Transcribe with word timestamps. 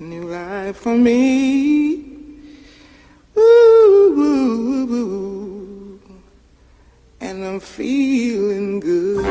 New 0.00 0.26
life 0.26 0.76
for 0.76 0.96
me. 0.96 2.02
Ooh, 3.36 4.14
ooh, 4.18 4.92
ooh. 4.92 6.00
And 7.20 7.44
I'm 7.44 7.60
feeling 7.60 8.80
good. 8.80 9.24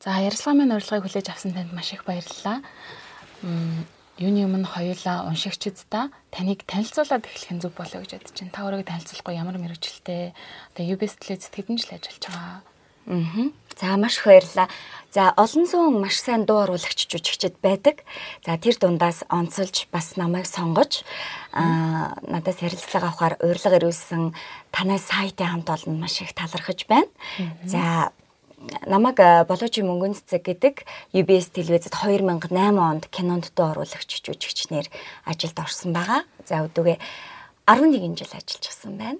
За 0.00 0.16
ярилцлага 0.20 0.56
минь 0.56 0.72
урилгыг 0.72 1.04
хүлээж 1.04 1.28
авсан 1.28 1.52
танд 1.52 1.76
маш 1.76 1.92
их 1.92 2.08
баярлалаа. 2.08 2.64
Юуны 4.16 4.48
өмнө 4.48 4.64
хоёулаа 4.64 5.28
уншигчдаа 5.28 6.08
таныг 6.32 6.64
танилцуулаад 6.64 7.28
эхлэх 7.28 7.52
нь 7.52 7.60
зөв 7.60 7.76
болоо 7.76 8.00
гэж 8.00 8.16
бодож 8.16 8.32
байна. 8.32 8.52
Та 8.52 8.64
өөрийгөө 8.64 8.88
танилцуулахгүй 8.88 9.34
ямар 9.36 9.60
мэрэгчлээ 9.60 10.32
одоо 10.72 10.84
UBS 10.88 11.20
телевиз 11.20 11.52
хэдэн 11.52 11.76
жил 11.76 11.96
ажиллаж 11.96 12.24
байгаа. 12.32 12.73
Аа. 13.06 13.50
За 13.80 13.96
маш 13.96 14.18
их 14.18 14.26
баярлалаа. 14.26 14.68
За 15.10 15.32
олон 15.36 15.66
зуун 15.66 16.00
маш 16.00 16.18
сайн 16.18 16.44
дуу 16.46 16.62
оруулагч 16.62 17.06
жүжигчд 17.06 17.58
байдаг. 17.62 18.02
За 18.46 18.58
тэр 18.58 18.78
дундаас 18.78 19.22
онцолж 19.28 19.86
бас 19.90 20.16
намайг 20.16 20.46
сонгож 20.46 21.02
аа 21.52 22.14
надаас 22.22 22.62
ярилцлага 22.62 23.10
авахар 23.10 23.34
урилга 23.42 23.78
ирүүлсэн 23.78 24.34
танай 24.70 24.98
сайтын 24.98 25.46
хамт 25.46 25.70
олон 25.70 25.98
маш 26.00 26.22
их 26.22 26.34
талархаж 26.34 26.86
байна. 26.86 27.10
За 27.66 28.10
намайг 28.86 29.18
болоочи 29.46 29.82
мөнгөн 29.82 30.14
цэцэг 30.14 30.42
гэдэг 30.42 30.74
UBS 31.12 31.50
телевизэд 31.54 31.94
2008 31.94 32.78
онд 32.78 33.06
кинонд 33.10 33.50
дуу 33.54 33.70
оруулагч 33.74 34.22
жүжигчнэр 34.22 34.86
ажилд 35.26 35.58
орсон 35.58 35.92
байгаа. 35.92 36.22
За 36.46 36.62
өдөгөө 36.66 36.98
11 37.66 38.18
жил 38.18 38.32
ажиллаж 38.34 38.66
гисэн 38.66 38.98
байна. 38.98 39.18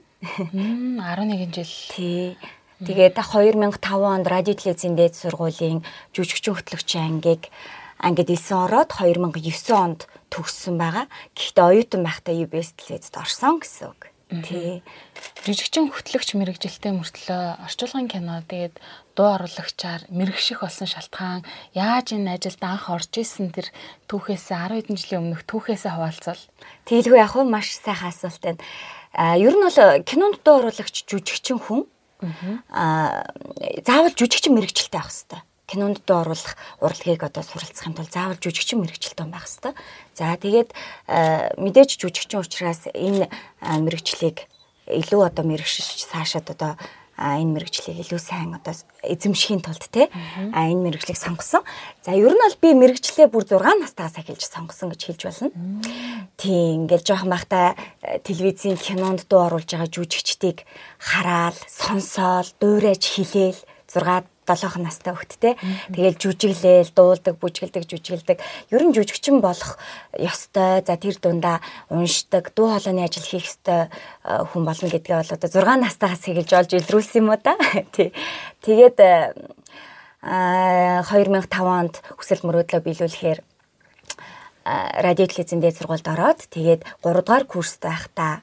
11 0.53 1.55
жил. 1.55 1.70
Тий. 1.94 2.37
Тэгээд 2.83 3.14
2005 3.14 3.78
онд 4.03 4.27
радио 4.27 4.55
телевизийн 4.58 4.98
дээд 4.98 5.14
сургуулийн 5.14 5.86
жүжигчин 6.11 6.58
хөтлөгчийн 6.58 7.22
ангийг 7.22 7.55
ангид 8.03 8.34
9 8.34 8.66
ороод 8.66 8.91
2009 8.91 9.70
онд 9.70 10.11
төгссөн 10.34 10.75
байгаа. 10.75 11.06
Гэхдээ 11.39 11.64
оюутан 11.70 12.03
байхдаа 12.03 12.34
UBS 12.34 12.75
телевизэд 12.75 13.14
орсон 13.14 13.62
гэсэн 13.62 13.94
үг. 13.94 14.11
Тий. 14.42 14.83
Жижигчин 15.47 15.92
хөтлөгч 15.92 16.34
мэрэгжилтэй 16.34 16.91
мөртлөө 16.97 17.62
орчуулгын 17.69 18.08
кино 18.11 18.42
тэгээд 18.48 18.83
дуу 19.14 19.28
оруулагчаар 19.38 20.09
мэрэгших 20.11 20.64
болсон 20.64 20.88
шалтгаан 20.91 21.47
яаж 21.77 22.16
энэ 22.16 22.41
ажилд 22.41 22.62
анх 22.64 22.91
орж 22.91 23.12
исэн 23.20 23.55
тэр 23.55 23.70
түүхээсээ 24.11 24.59
10 24.75 24.91
хэдэн 24.91 24.98
жилийн 24.98 25.22
өмнөх 25.22 25.47
түүхээсээ 25.47 25.92
хаваалцвал 25.94 26.42
Тэгэлгүй 26.88 27.20
яг 27.20 27.31
хөө 27.36 27.44
маш 27.47 27.77
сайхан 27.78 28.11
асуулт 28.11 28.42
байна. 28.42 28.64
А 29.14 29.38
ер 29.38 29.55
нь 29.55 29.62
бол 29.62 29.78
кинонд 30.03 30.42
дуу 30.42 30.56
оруулагч 30.64 31.06
жүжигчин 31.06 31.61
хүн 31.61 31.86
а 32.70 33.25
заавал 33.86 34.14
жүжигчин 34.14 34.55
мэрэгчлээ 34.55 35.00
авах 35.00 35.12
хэрэгтэй 35.12 35.42
кинонд 35.67 36.05
доо 36.05 36.20
оруулах 36.22 36.56
урлагийг 36.81 37.25
одоо 37.25 37.42
суралцахын 37.42 37.97
тулд 37.97 38.12
заавал 38.12 38.36
жүжигчин 38.36 38.84
мэрэгчлэлтэн 38.84 39.33
байх 39.33 39.48
хэвээр. 39.48 39.75
За 40.12 40.36
тэгээд 40.36 40.70
мэдээж 41.56 41.91
жүжигчин 41.97 42.44
учраас 42.44 42.84
энэ 42.92 43.33
мэрэгчлийг 43.64 44.44
илүү 44.84 45.20
одоо 45.25 45.44
мэрэгшиж 45.49 46.04
цаашаад 46.12 46.53
одоо 46.53 46.72
а 47.16 47.38
энэ 47.38 47.54
мэрэгчлийг 47.54 48.02
илүү 48.02 48.20
сайн 48.20 48.58
одоо 48.58 48.75
эзэмшихийн 49.06 49.62
тулд 49.62 49.86
те 49.91 50.10
а 50.52 50.66
энэ 50.66 50.91
мэрэгчлийг 50.91 51.19
сонгосон. 51.19 51.62
За 52.02 52.12
ер 52.12 52.34
нь 52.34 52.42
бол 52.42 52.58
би 52.58 52.75
мэрэгчлээ 52.75 53.30
бүр 53.30 53.47
6 53.47 53.62
настайгаас 53.80 54.19
эхэлж 54.19 54.42
сонгосон 54.50 54.91
гэж 54.91 55.00
хэлж 55.06 55.22
болно. 55.25 55.48
Тийм 56.34 56.91
ингээл 56.91 57.06
жоохон 57.06 57.30
байхдаа 57.30 57.78
телевизийн 58.26 58.76
кинонд 58.76 59.30
дуу 59.30 59.47
оруулж 59.47 59.70
байгаа 59.70 59.88
жүжигчдийг 59.88 60.66
хараад, 60.98 61.56
сонсоол, 61.70 62.50
дуурайж 62.58 63.02
хилээл 63.06 63.60
6 63.94 64.34
7 64.53 64.84
настай 64.84 65.16
хөлттэй. 65.16 65.56
Тэгэл 65.88 66.21
жүжиглээл, 66.21 66.93
дуулдаг, 66.93 67.41
бүжгэлдэг, 67.41 67.88
жүжиглдэг. 67.88 68.38
Ер 68.69 68.82
нь 68.84 68.93
жүжигчин 68.93 69.41
болох 69.41 69.81
ёстой. 70.12 70.84
За 70.84 71.00
тэр 71.00 71.16
дундаа 71.16 71.65
уншдаг, 71.88 72.53
дуу 72.53 72.77
хоолойны 72.77 73.09
ажил 73.09 73.25
хийх 73.25 73.49
ёстой 73.49 73.88
э, 73.88 74.44
хүн 74.53 74.69
болно 74.69 74.88
гэдгээ 74.93 75.16
бол 75.16 75.32
одоо 75.32 75.49
6 75.49 75.81
настайгаас 75.81 76.28
эхэлж 76.28 76.53
олж 76.53 76.71
илрүүлсэн 76.77 77.25
юм 77.25 77.32
уу 77.32 77.41
та. 77.41 77.56
Тий. 77.97 78.12
Тэгээд 78.60 79.00
а 80.25 81.05
2005 81.05 81.53
онд 81.65 82.00
хүсэл 82.16 82.44
мөрөөдлөө 82.49 82.81
биелүүлэхээр 82.81 83.41
радио 84.65 85.26
телевизэн 85.28 85.61
дээд 85.61 85.76
сургуульд 85.76 86.09
ороод 86.09 86.49
тэгээд 86.49 86.81
3 87.05 87.21
дугаар 87.21 87.44
курст 87.44 87.84
байхдаа 87.84 88.41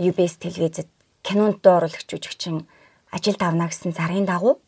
UBS 0.00 0.40
телевизэд 0.40 0.88
кинонд 1.20 1.60
дууруулагч 1.60 2.08
жүжигчин 2.08 2.64
ажилд 3.10 3.42
авна 3.42 3.68
гэсэн 3.68 3.92
зарын 3.92 4.26
дагуу 4.28 4.60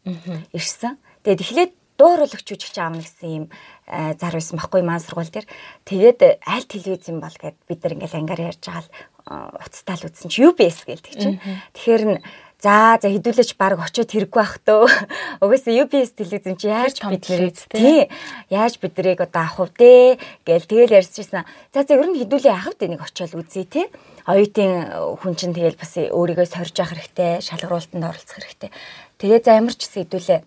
ирсэн. 0.53 0.97
Тэгээд 1.25 1.45
эхлээд 1.45 1.73
дууруулагч 2.01 2.49
үжигч 2.49 2.77
аавна 2.81 3.05
гэсэн 3.05 3.29
юм 3.29 3.47
э, 3.85 4.17
зар 4.17 4.33
байсан 4.33 4.57
байхгүй 4.57 4.81
маань 4.81 5.05
сургууль 5.05 5.29
дээр. 5.29 5.47
Тэгээд 5.85 6.41
аль 6.49 6.65
телевиз 6.65 7.05
юм 7.13 7.21
бол 7.21 7.37
гэд 7.37 7.57
бид 7.69 7.81
нар 7.85 7.95
ингээл 8.01 8.19
ангаар 8.25 8.47
ярьж 8.49 8.63
байгаа 8.65 8.85
л 8.85 8.89
э, 8.89 9.35
уцтаал 9.69 10.09
үтсэн 10.09 10.33
чи 10.33 10.41
UBS 10.49 10.89
гэлдэг 10.89 11.15
чинь. 11.21 11.37
Тэгэхээр 11.77 12.03
н 12.09 12.15
За 12.61 13.01
за 13.01 13.09
хідүүлээч 13.09 13.57
баг 13.57 13.81
очиод 13.81 14.13
хэрэггүй 14.13 14.37
байх 14.37 14.61
төө. 14.69 14.85
Угаасаа 15.43 15.81
UBS 15.81 16.13
телевизэн 16.13 16.61
чи 16.61 16.69
яаж 16.69 17.01
бид 17.01 17.25
нэрээ 17.25 17.57
тий. 17.73 18.13
Яаж 18.53 18.77
бид 18.77 18.93
нэрийг 19.01 19.25
одоо 19.25 19.49
авах 19.49 19.73
вэ 19.81 20.21
гээл 20.45 20.69
тэгэл 20.69 21.01
ярьчихсан. 21.01 21.49
За 21.73 21.89
за 21.89 21.97
ер 21.97 22.05
нь 22.05 22.21
хідүүлээ 22.21 22.53
авах 22.53 22.77
дээ 22.77 22.93
нэг 22.93 23.01
очиод 23.01 23.33
үзье 23.33 23.65
тий. 23.65 23.89
Оюутын 24.29 24.93
хүн 25.25 25.35
чинь 25.41 25.57
тэгэл 25.57 25.81
бас 25.81 25.97
өөрийгөө 25.97 26.45
сорж 26.45 26.77
явах 26.77 27.01
хэрэгтэй, 27.01 27.41
шалгаруултанд 27.41 28.05
оролцох 28.05 28.37
хэрэгтэй. 28.37 28.71
Тэгээ 29.17 29.41
за 29.41 29.57
ямар 29.57 29.73
ч 29.73 29.89
гэсэн 29.89 30.05
хідүүлээ 30.05 30.41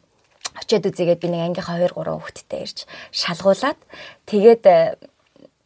очиод 0.53 0.85
үзьегээд 0.85 1.17
би 1.17 1.27
нэг 1.33 1.41
ангийнхаа 1.49 1.81
2 1.81 1.97
3 1.97 2.13
хүүхэдтэй 2.13 2.61
ирж 2.61 2.77
шалгуулад 3.09 3.79
тэгээд 4.29 4.63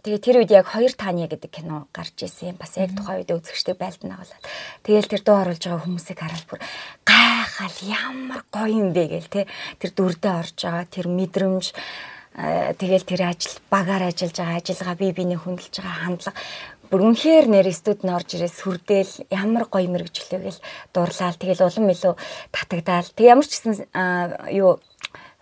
Тэгээ 0.07 0.23
тэр 0.23 0.37
үед 0.39 0.51
яг 0.55 0.71
хоёр 0.71 0.95
тааны 0.95 1.27
гэдэг 1.27 1.51
кино 1.51 1.91
гарч 1.91 2.15
ирсэн. 2.23 2.55
Бас 2.55 2.79
яг 2.79 2.95
тухайн 2.95 3.27
үед 3.27 3.35
үзэгчтэй 3.35 3.75
байлдан 3.75 4.15
агалаад. 4.15 4.43
Тэгээл 4.87 5.11
тэр 5.11 5.21
дуу 5.27 5.35
оруулж 5.43 5.63
байгаа 5.67 5.83
хүмүүсийг 5.83 6.19
хараад 6.23 6.45
бүр 6.47 6.63
гайхал 7.03 7.77
ямар 7.83 8.41
гоё 8.47 8.71
юм 8.71 8.95
бэ 8.95 9.03
гээл 9.11 9.27
те. 9.27 9.51
Тэр 9.83 9.91
дүрдээ 9.91 10.31
орж 10.31 10.55
байгаа 10.63 10.87
тэр 10.87 11.11
мэдрэмж 11.11 11.65
тэгээл 12.79 13.03
тэр 13.03 13.21
ажил 13.35 13.59
багаар 13.67 14.07
ажиллаж 14.07 14.37
байгаа 14.39 14.63
ажиллагаа 14.63 14.95
бие 14.95 15.11
биенээ 15.11 15.43
хөндлөж 15.43 15.75
байгаа 15.75 15.99
хандлага 16.07 16.39
бүр 16.87 17.01
үнэхээр 17.11 17.45
нэр 17.51 17.67
студид 17.75 18.07
орж 18.07 18.39
ирээс 18.39 18.63
сүрдээл 18.63 19.27
ямар 19.27 19.67
гоё 19.67 19.91
мэрэгчлээ 19.91 20.39
гэл 20.39 20.63
дурлаал 20.95 21.35
тэгэл 21.35 21.67
улам 21.67 21.91
илүү 21.91 22.15
татагдаал. 22.55 23.11
Тэг 23.11 23.27
ямар 23.27 23.43
ч 23.43 23.59
гэсэн 23.59 23.91
юу 24.55 24.79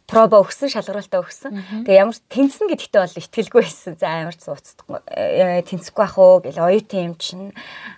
пробо 0.05 0.41
өгсөн 0.41 0.69
шалгаруултаа 0.69 1.21
өгсөн. 1.25 1.85
Тэгээ 1.85 2.01
ямар 2.01 2.17
тэнцэн 2.29 2.69
гэдэгтээ 2.69 3.01
бол 3.01 3.21
итгэлгүй 3.21 3.61
байсан. 3.65 3.97
За 3.97 4.21
ямар 4.21 4.37
ч 4.37 4.45
цуцдаггүй 4.45 5.01
э, 5.09 5.65
тэнцэхгүй 5.65 6.05
ах 6.05 6.17
уу 6.21 6.41
гэл 6.45 6.61
оюутан 6.61 7.13
юм 7.13 7.15
чинь 7.17 7.49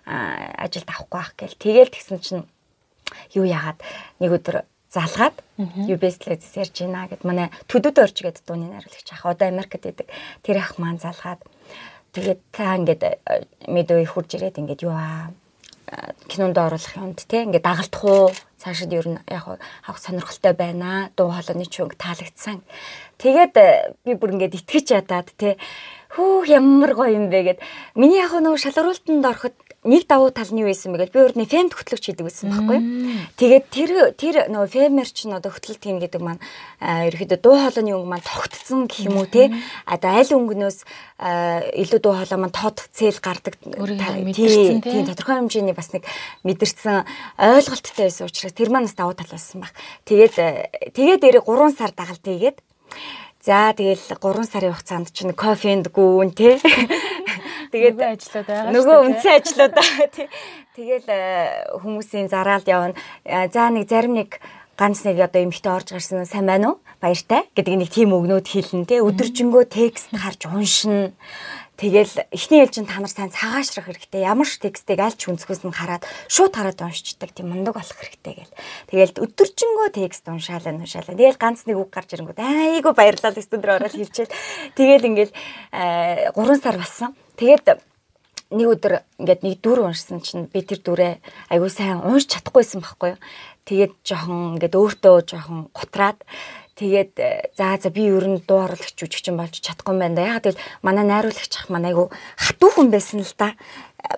ажилд 0.07 0.88
авахгүй 0.88 1.19
ах 1.19 1.31
гэл 1.35 1.59
тэгэл 1.59 1.91
тэгсэн 1.91 2.19
чинь 2.23 2.44
юу 3.35 3.44
яагаад 3.44 3.84
нэг 4.23 4.31
өдөр 4.40 4.63
залгаад 4.88 5.35
UBS 5.59 6.18
телевизээс 6.23 6.56
ярьж 6.63 6.75
байна 6.88 7.12
гэд 7.12 7.28
манай 7.28 7.51
төдөд 7.68 8.00
орж 8.00 8.16
гэдэг 8.24 8.44
дууны 8.47 8.72
найруулагч 8.72 9.07
ах 9.12 9.28
одоо 9.28 9.51
Америкт 9.51 9.84
байдаг. 9.84 10.07
Тэр 10.48 10.63
ах 10.63 10.80
маань 10.80 11.03
залгаад 11.03 11.44
тэгээд 12.15 12.39
та 12.56 12.80
ингээд 12.80 13.03
мэдөө 13.68 14.00
их 14.07 14.15
хурж 14.15 14.39
ирээд 14.39 14.63
ингээд 14.63 14.88
юу 14.88 14.95
аа 14.95 15.36
кинонд 16.28 16.57
оруулах 16.57 16.95
юмд 17.00 17.24
те 17.28 17.44
ингээд 17.48 17.63
дагалдах 17.63 18.04
уу? 18.04 18.31
Цаашид 18.60 18.92
ер 18.92 19.07
нь 19.07 19.19
яг 19.28 19.48
авах 19.88 20.00
сонирхолтой 20.01 20.54
байна. 20.54 21.12
Дуу 21.16 21.31
хоолойны 21.31 21.66
чүнг 21.66 21.95
таалагдсан. 21.95 22.60
Тэгээд 23.18 23.56
э, 23.56 23.95
би 24.04 24.13
бүр 24.19 24.36
ингээд 24.36 24.60
итгэж 24.60 25.00
ядаад 25.00 25.31
те 25.39 25.56
хөө 26.12 26.48
ямар 26.51 26.92
гоё 26.92 27.16
юм 27.16 27.30
бэ 27.31 27.39
гэд. 27.44 27.60
Миний 27.95 28.19
яг 28.19 28.36
нөгөө 28.36 28.60
шалгаруултанд 28.60 29.24
ороход 29.24 29.56
нэг 29.88 30.04
давуу 30.06 30.30
тал 30.36 30.51
нь 30.51 30.62
юу 30.62 30.68
байсан 30.68 30.92
бэ 30.92 31.07
гэвэл 31.07 31.16
би 31.16 31.24
өөрний 31.24 31.48
фемд 31.48 31.74
хөтлөгч 31.74 32.04
хийдэг 32.12 32.28
байсан 32.28 32.51
байхгүй. 32.51 32.80
Тэгээд 33.39 33.66
тэр 33.72 33.92
тэр 34.19 34.36
нөгөө 34.51 34.69
фемер 34.69 35.07
ч 35.07 35.25
н 35.25 35.39
одоо 35.39 35.56
хөтлөлт 35.56 35.80
хийн 35.80 36.04
гэдэг 36.04 36.22
маань 36.22 36.44
ерөөхдөө 36.84 37.39
дуу 37.39 37.56
хоолойны 37.56 37.95
өнгө 37.95 38.12
маань 38.12 38.28
тогтцсон 38.28 38.86
гэх 38.92 39.07
юм 39.07 39.18
уу 39.18 39.28
те. 39.31 39.50
Одоо 39.88 40.12
аль 40.12 40.36
өнгнөөс 40.36 40.78
илүү 41.88 42.00
дуу 42.04 42.13
хоолой 42.19 42.39
маань 42.44 42.54
тод 42.54 42.84
цэл 42.92 43.18
гардаг 43.24 43.56
тийм 43.63 45.07
тодорхой 45.07 45.39
хэмжээний 45.39 45.74
бас 45.74 45.95
нэг 45.95 46.04
мэдэрсэн 46.44 47.07
ойлголттой 47.39 48.12
байсан 48.12 48.28
учраас 48.28 48.54
тэр 48.54 48.69
маань 48.69 48.92
бас 48.92 49.00
давуу 49.00 49.16
тал 49.16 49.31
байсан 49.31 49.63
баг. 49.63 49.72
Тэгээд 50.04 50.94
тэгээд 50.94 51.22
дээрээ 51.24 51.44
3 51.48 51.74
сар 51.74 51.95
дагалт 51.95 52.22
хийгээд 52.22 52.60
За 53.48 53.72
тэгэл 53.72 53.96
3 54.12 54.44
сарын 54.44 54.76
хугацаанд 54.76 55.08
чинь 55.16 55.32
кофенд 55.32 55.88
гүүн 55.96 56.36
тий. 56.36 56.60
Тэгээд 57.72 57.96
ажлууд 57.96 58.44
байгаа. 58.44 58.76
Нөгөө 58.76 58.98
үнцэн 59.08 59.40
ажлууд 59.40 59.72
байгаа 59.72 60.08
тий. 60.12 60.28
Тэгэл 60.76 61.08
хүмүүсийн 61.80 62.28
зараалд 62.28 62.68
явна. 62.68 63.00
За 63.24 63.72
нэг 63.72 63.88
зарим 63.88 64.20
нэг 64.20 64.44
ганц 64.76 65.08
нэг 65.08 65.24
одоо 65.24 65.48
эмхтэй 65.48 65.72
орж 65.72 65.96
гарсан 65.96 66.28
сайн 66.28 66.44
байна 66.44 66.76
уу? 66.76 66.84
Баяртай 67.00 67.48
гэдэг 67.56 67.76
нэг 67.80 67.88
тийм 67.88 68.12
өгнөд 68.12 68.52
хэлнэ 68.52 68.84
те 68.84 69.00
өдөржингөө 69.00 69.64
текст 69.72 70.12
харж 70.12 70.52
уншина. 70.52 71.16
Тэгэл 71.77 72.25
эхний 72.33 72.65
ээлжин 72.65 72.89
та 72.89 72.97
нар 72.97 73.13
сайн 73.13 73.29
цагаашрах 73.29 73.85
хэрэгтэй. 73.85 74.25
Ямар 74.25 74.50
ч 74.50 74.57
текстийг 74.57 74.97
аль 74.97 75.13
ч 75.13 75.29
өнцгөөс 75.29 75.62
нь 75.62 75.77
хараад 75.77 76.09
шууд 76.25 76.57
хараад 76.57 76.81
уншичдаг 76.81 77.29
тийм 77.38 77.53
мундаг 77.53 77.77
болох 77.77 77.94
хэрэгтэй 78.01 78.33
гэл. 78.33 78.57
Тэгэл 78.89 79.21
өдөржингөө 79.21 79.89
текст 79.94 80.25
уншаалаа 80.25 80.74
уншаалаа. 80.74 81.13
Тэгэл 81.13 81.38
ганц 81.38 81.69
нэг 81.69 81.77
үг 81.77 81.94
гарч 81.94 82.18
ирэнгүүт 82.18 82.41
айгу 82.41 82.97
баярлалаа 82.97 83.38
студент 83.38 83.69
ороод 83.77 83.94
хэлчихэл. 83.94 84.33
Тэгэл 84.74 85.06
ингээл 85.06 85.33
3 86.33 86.33
сар 86.57 86.81
болсон. 86.81 87.13
Тэгээд 87.38 87.77
нэг 88.57 88.68
өдөр 88.74 88.94
ингээд 89.21 89.41
нэг 89.45 89.62
дүр 89.62 89.85
уншсан 89.85 90.24
чинь 90.24 90.47
би 90.47 90.65
тэр 90.65 90.79
дүрээ 90.79 91.13
айгуу 91.51 91.69
сайн 91.69 92.01
унш 92.01 92.25
чадахгүйсэн 92.31 92.79
байхгүй 92.81 93.13
юу. 93.13 93.21
Тэгээд 93.68 93.94
жоохон 94.07 94.56
ингээд 94.56 94.79
өөртөө 94.79 95.15
жоохон 95.27 95.68
гутраад 95.75 96.24
тэгээд 96.77 97.13
э, 97.18 97.50
за 97.57 97.75
за 97.81 97.89
би 97.89 98.06
ер 98.06 98.25
нь 98.29 98.41
дуу 98.45 98.69
оруулагч 98.69 98.94
жүжигчин 98.94 99.35
болж 99.35 99.57
чадахгүй 99.57 99.97
юм 99.97 100.01
байна 100.01 100.15
да. 100.15 100.29
Яг 100.38 100.45
тэгэл 100.45 100.62
манай 100.85 101.06
найруулагч 101.09 101.53
ах 101.57 101.69
манай 101.74 101.91
айгу 101.91 102.13
хатуу 102.38 102.69
хүн 102.71 102.94
байсан 102.94 103.25
л 103.25 103.33
да. 103.38 103.57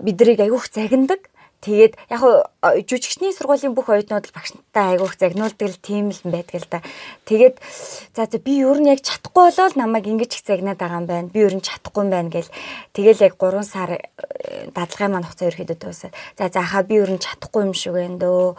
Бидрийг 0.04 0.44
айгуух 0.44 0.68
загиндаг. 0.68 1.24
Тэгээд 1.60 2.00
яг 2.08 2.24
жүжигчний 2.88 3.36
сургуулийн 3.36 3.76
бүх 3.76 3.92
оюутнууд 3.92 4.32
л 4.32 4.36
багштай 4.36 4.96
айгуух 4.96 5.20
загнуулдаг 5.20 5.68
л 5.68 5.84
тийм 5.84 6.16
л 6.16 6.24
байдаг 6.24 6.56
л 6.56 6.72
да. 6.72 6.80
Тэгээд 7.28 7.60
за 8.16 8.32
за 8.32 8.40
би 8.40 8.64
ер 8.64 8.80
нь 8.80 8.88
яг 8.88 9.04
чадахгүй 9.04 9.52
болол 9.52 9.76
намайг 9.76 10.08
ингэж 10.08 10.40
их 10.40 10.44
загнаад 10.48 10.80
байгаа 10.80 11.04
юм 11.04 11.08
байна. 11.12 11.28
Би 11.28 11.44
ер 11.44 11.52
нь 11.52 11.60
чадахгүй 11.60 12.08
юм 12.08 12.16
байна 12.16 12.32
гэл. 12.32 12.48
Тэгэл 12.96 13.28
яг 13.28 13.36
3 13.36 13.64
сар 13.68 13.92
э, 13.92 14.72
дадлагын 14.72 15.12
маань 15.12 15.28
хугацаа 15.28 15.52
ерөөдөө 15.52 15.78
дуусаад. 15.84 16.16
За 16.40 16.48
за 16.48 16.64
хаа 16.64 16.88
би 16.88 16.96
ер 16.96 17.12
нь 17.12 17.20
чадахгүй 17.20 17.68
юм 17.68 17.76
шиг 17.76 17.92
байна 17.92 18.16
дөө. 18.24 18.56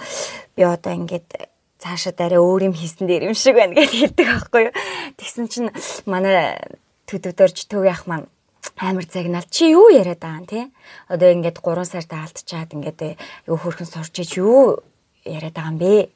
Би 0.60 0.62
одоо 0.68 0.92
ингээд 0.92 1.48
цаашаа 1.80 2.12
дараа 2.12 2.44
өөр 2.44 2.68
юм 2.68 2.74
хийсэн 2.76 3.08
дээр 3.08 3.32
юм 3.32 3.36
шиг 3.36 3.56
байна 3.56 3.74
гэж 3.74 3.90
хэлдэг 3.90 4.26
байхгүй 4.28 4.62
юу. 4.68 4.74
Тэгсэн 5.16 5.46
чинь 5.48 5.72
манай 6.04 6.60
төдөвдөрж 7.08 7.66
төв 7.66 7.88
яах 7.88 8.04
маань 8.04 8.28
амар 8.76 9.04
загнаал 9.08 9.48
чи 9.48 9.72
юу 9.72 9.88
яриад 9.88 10.20
байгаа 10.20 10.44
те? 10.44 10.60
Одоо 11.08 11.32
ингээд 11.32 11.64
3 11.64 11.84
сард 11.88 12.12
алдчихад 12.12 12.76
ингээд 12.76 13.16
юу 13.48 13.56
хөрхэн 13.56 13.88
сурч 13.88 14.14
ич 14.20 14.36
юу 14.36 14.84
яриад 15.24 15.56
байгаа 15.56 15.72
юм 15.72 15.78
бэ? 15.80 16.08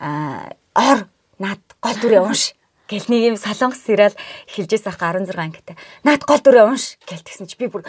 А 0.00 0.56
ор 0.72 1.08
над 1.38 1.60
гол 1.84 1.96
дүрээ 2.00 2.24
унш 2.24 2.56
гэл 2.88 3.08
нэг 3.08 3.20
юм 3.32 3.36
солонгос 3.36 3.84
сериал 3.84 4.16
эхэлжээс 4.48 4.88
ах 4.88 5.00
16 5.00 5.36
ангитай. 5.36 5.76
Над 6.04 6.24
гол 6.24 6.40
дүрээ 6.40 6.64
унш 6.64 6.96
гэл 7.04 7.24
тэгсэн 7.24 7.48
чи 7.48 7.56
би 7.60 7.68
бүр 7.68 7.84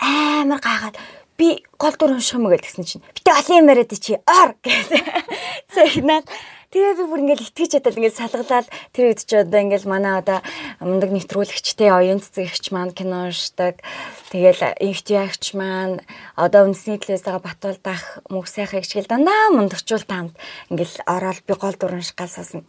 амар 0.00 0.60
гайхаад 0.60 0.96
би 1.36 1.64
гол 1.78 1.94
дүр 1.94 2.16
унших 2.16 2.36
юм 2.36 2.48
гээл 2.48 2.64
тэгсэн 2.64 2.84
чинь. 2.84 3.04
Битээ 3.14 3.36
олон 3.36 3.56
юм 3.62 3.70
яриад 3.70 3.92
чи 3.94 4.16
ор 4.16 4.56
гэл 4.64 4.88
загнаал 5.74 6.26
Тэгээ 6.68 7.00
би 7.00 7.04
бүр 7.08 7.20
ингээл 7.24 7.48
итгэж 7.48 7.80
чадал 7.80 7.96
ингээл 7.96 8.20
салгалаад 8.20 8.68
тэр 8.92 9.04
үед 9.08 9.24
ч 9.24 9.40
одоо 9.40 9.56
ингээл 9.56 9.88
манай 9.88 10.20
одоо 10.20 10.44
мундаг 10.84 11.16
нэвтрүүлэгчтэй 11.16 11.88
оюун 11.88 12.20
цэцэгч 12.20 12.76
маань 12.76 12.92
кино 12.92 13.32
уншдаг. 13.32 13.80
Тэгээл 14.28 14.76
инхтиагч 14.76 15.56
маань 15.56 16.04
одоо 16.36 16.68
үндэсний 16.68 17.00
телевиз 17.00 17.24
байгаа 17.24 17.40
Батуулдах 17.40 18.20
мөх 18.28 18.52
сайхан 18.52 18.84
хичээл 18.84 19.08
дандаа 19.08 19.48
мундагчул 19.48 20.04
таамд 20.04 20.36
ингээл 20.68 21.08
ороод 21.08 21.40
би 21.48 21.54
гол 21.56 21.72
дуран 21.72 22.04
шгалсаасан. 22.04 22.68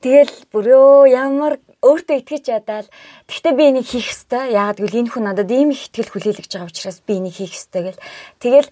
Тэгэл 0.00 0.32
бүрөө 0.48 1.12
ямар 1.12 1.60
өөртөө 1.84 2.24
итгэж 2.24 2.44
ядаад 2.48 2.88
тэгтээ 3.28 3.52
би 3.56 3.64
энийг 3.68 3.88
хийх 3.88 4.08
ёстой. 4.08 4.56
Яагаад 4.56 4.80
гэвэл 4.80 5.00
энэ 5.04 5.12
хүн 5.12 5.24
надад 5.28 5.52
ийм 5.52 5.72
их 5.72 5.88
ихтгэл 5.88 6.12
хүлээлгэж 6.12 6.48
байгаа 6.48 6.68
учраас 6.72 7.00
би 7.04 7.20
энийг 7.20 7.36
хийх 7.36 7.52
ёстой 7.56 7.92
гэл. 7.92 8.04
Тэгэл 8.40 8.68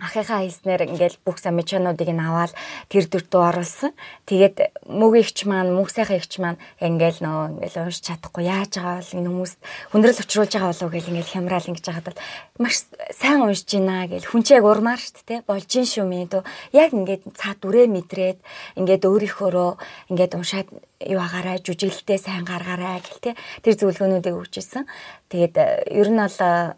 ахыхаа 0.00 0.40
хэлснээр 0.42 0.88
ингээл 0.88 1.20
бүх 1.22 1.38
самичануудыг 1.38 2.08
нь 2.08 2.24
аваад 2.24 2.56
тэр 2.88 3.04
дөртөө 3.06 3.42
оруулсан. 3.52 3.92
Тэгээд 4.24 4.88
мөгийгч 4.88 5.44
маань, 5.44 5.76
мөнх 5.76 5.92
сайхан 5.92 6.18
эгч 6.18 6.40
маань 6.40 6.58
ингээл 6.80 7.20
нөө 7.20 7.38
ингээл 7.60 7.84
уншиж 7.84 8.04
чадахгүй 8.08 8.48
яаж 8.48 8.80
байгаа 8.80 8.98
бол 9.04 9.14
энэ 9.20 9.28
хүмүүс 9.28 9.52
хүндрэл 9.92 10.22
учруулж 10.24 10.52
байгаа 10.56 10.70
болов 10.72 10.90
гэл 10.90 11.10
ингээл 11.12 11.34
хямраал 11.36 11.68
ингэж 11.68 11.84
яхад 11.92 12.06
бол 12.08 12.20
маш 12.58 12.76
сайн 13.12 13.44
уншиж 13.44 13.68
байна 13.76 14.08
гэл 14.08 14.24
хүн 14.24 14.42
чи 14.42 14.52
яг 14.56 14.64
урмаар 14.64 15.00
шүү 15.00 15.24
дээ 15.28 15.40
болж 15.44 15.70
ин 15.76 15.86
шүү 15.86 16.04
минь 16.08 16.32
дөө. 16.32 16.42
Яг 16.72 16.90
ингээд 16.96 17.22
цаа 17.36 17.54
дүрээ 17.60 17.86
мэдрээд 17.92 18.38
ингээд 18.80 19.04
өөрийнхөөрөө 19.04 19.70
ингээд 20.10 20.32
уншаад 20.34 20.68
юу 21.04 21.20
агаарай 21.20 21.60
жүжиглэлтэй 21.64 22.18
сайн 22.20 22.44
гаргаарай 22.44 23.00
гэл 23.00 23.24
те 23.24 23.30
тэр 23.64 23.74
зөвлөгөөнүүдийг 23.80 24.36
өгчээсэн. 24.36 24.84
Тэгээд 25.32 25.54
ер 25.88 26.08
нь 26.12 26.20
бол 26.20 26.76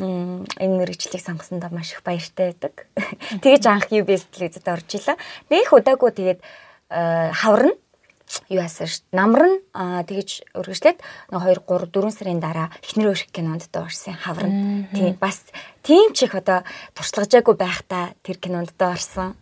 энэ 0.00 0.76
мэрэгчлийг 0.80 1.20
сонгосондоо 1.20 1.68
маш 1.72 1.92
их 1.92 2.02
баяртай 2.02 2.52
байдаг. 2.56 2.88
Тэгэж 3.44 3.62
анх 3.68 3.92
UBS 3.92 4.28
телевизэд 4.32 4.68
орж 4.68 4.88
илаа. 4.96 5.16
Нэг 5.52 5.68
удаагүй 5.68 6.10
тэгээд 6.16 6.40
хаврна. 6.88 7.76
Юу 8.48 8.64
яасан 8.64 8.88
ш 8.88 9.04
намран 9.12 9.60
тэгэж 9.76 10.56
өргөжлээд 10.56 11.04
нэг 11.04 11.42
2 11.44 11.68
3 11.68 11.92
4 11.92 12.16
сарын 12.16 12.40
дараа 12.40 12.72
эхнэр 12.80 13.12
өрх 13.12 13.28
кинонд 13.28 13.68
доорсон 13.68 14.16
хаврна. 14.16 14.88
Тийм 14.96 15.20
бас 15.20 15.44
тийм 15.84 16.16
ч 16.16 16.24
их 16.24 16.32
одоо 16.32 16.64
туршлагажаагүй 16.96 17.56
байхдаа 17.60 18.16
тэр 18.24 18.40
кинонд 18.40 18.72
доорсон 18.80 19.36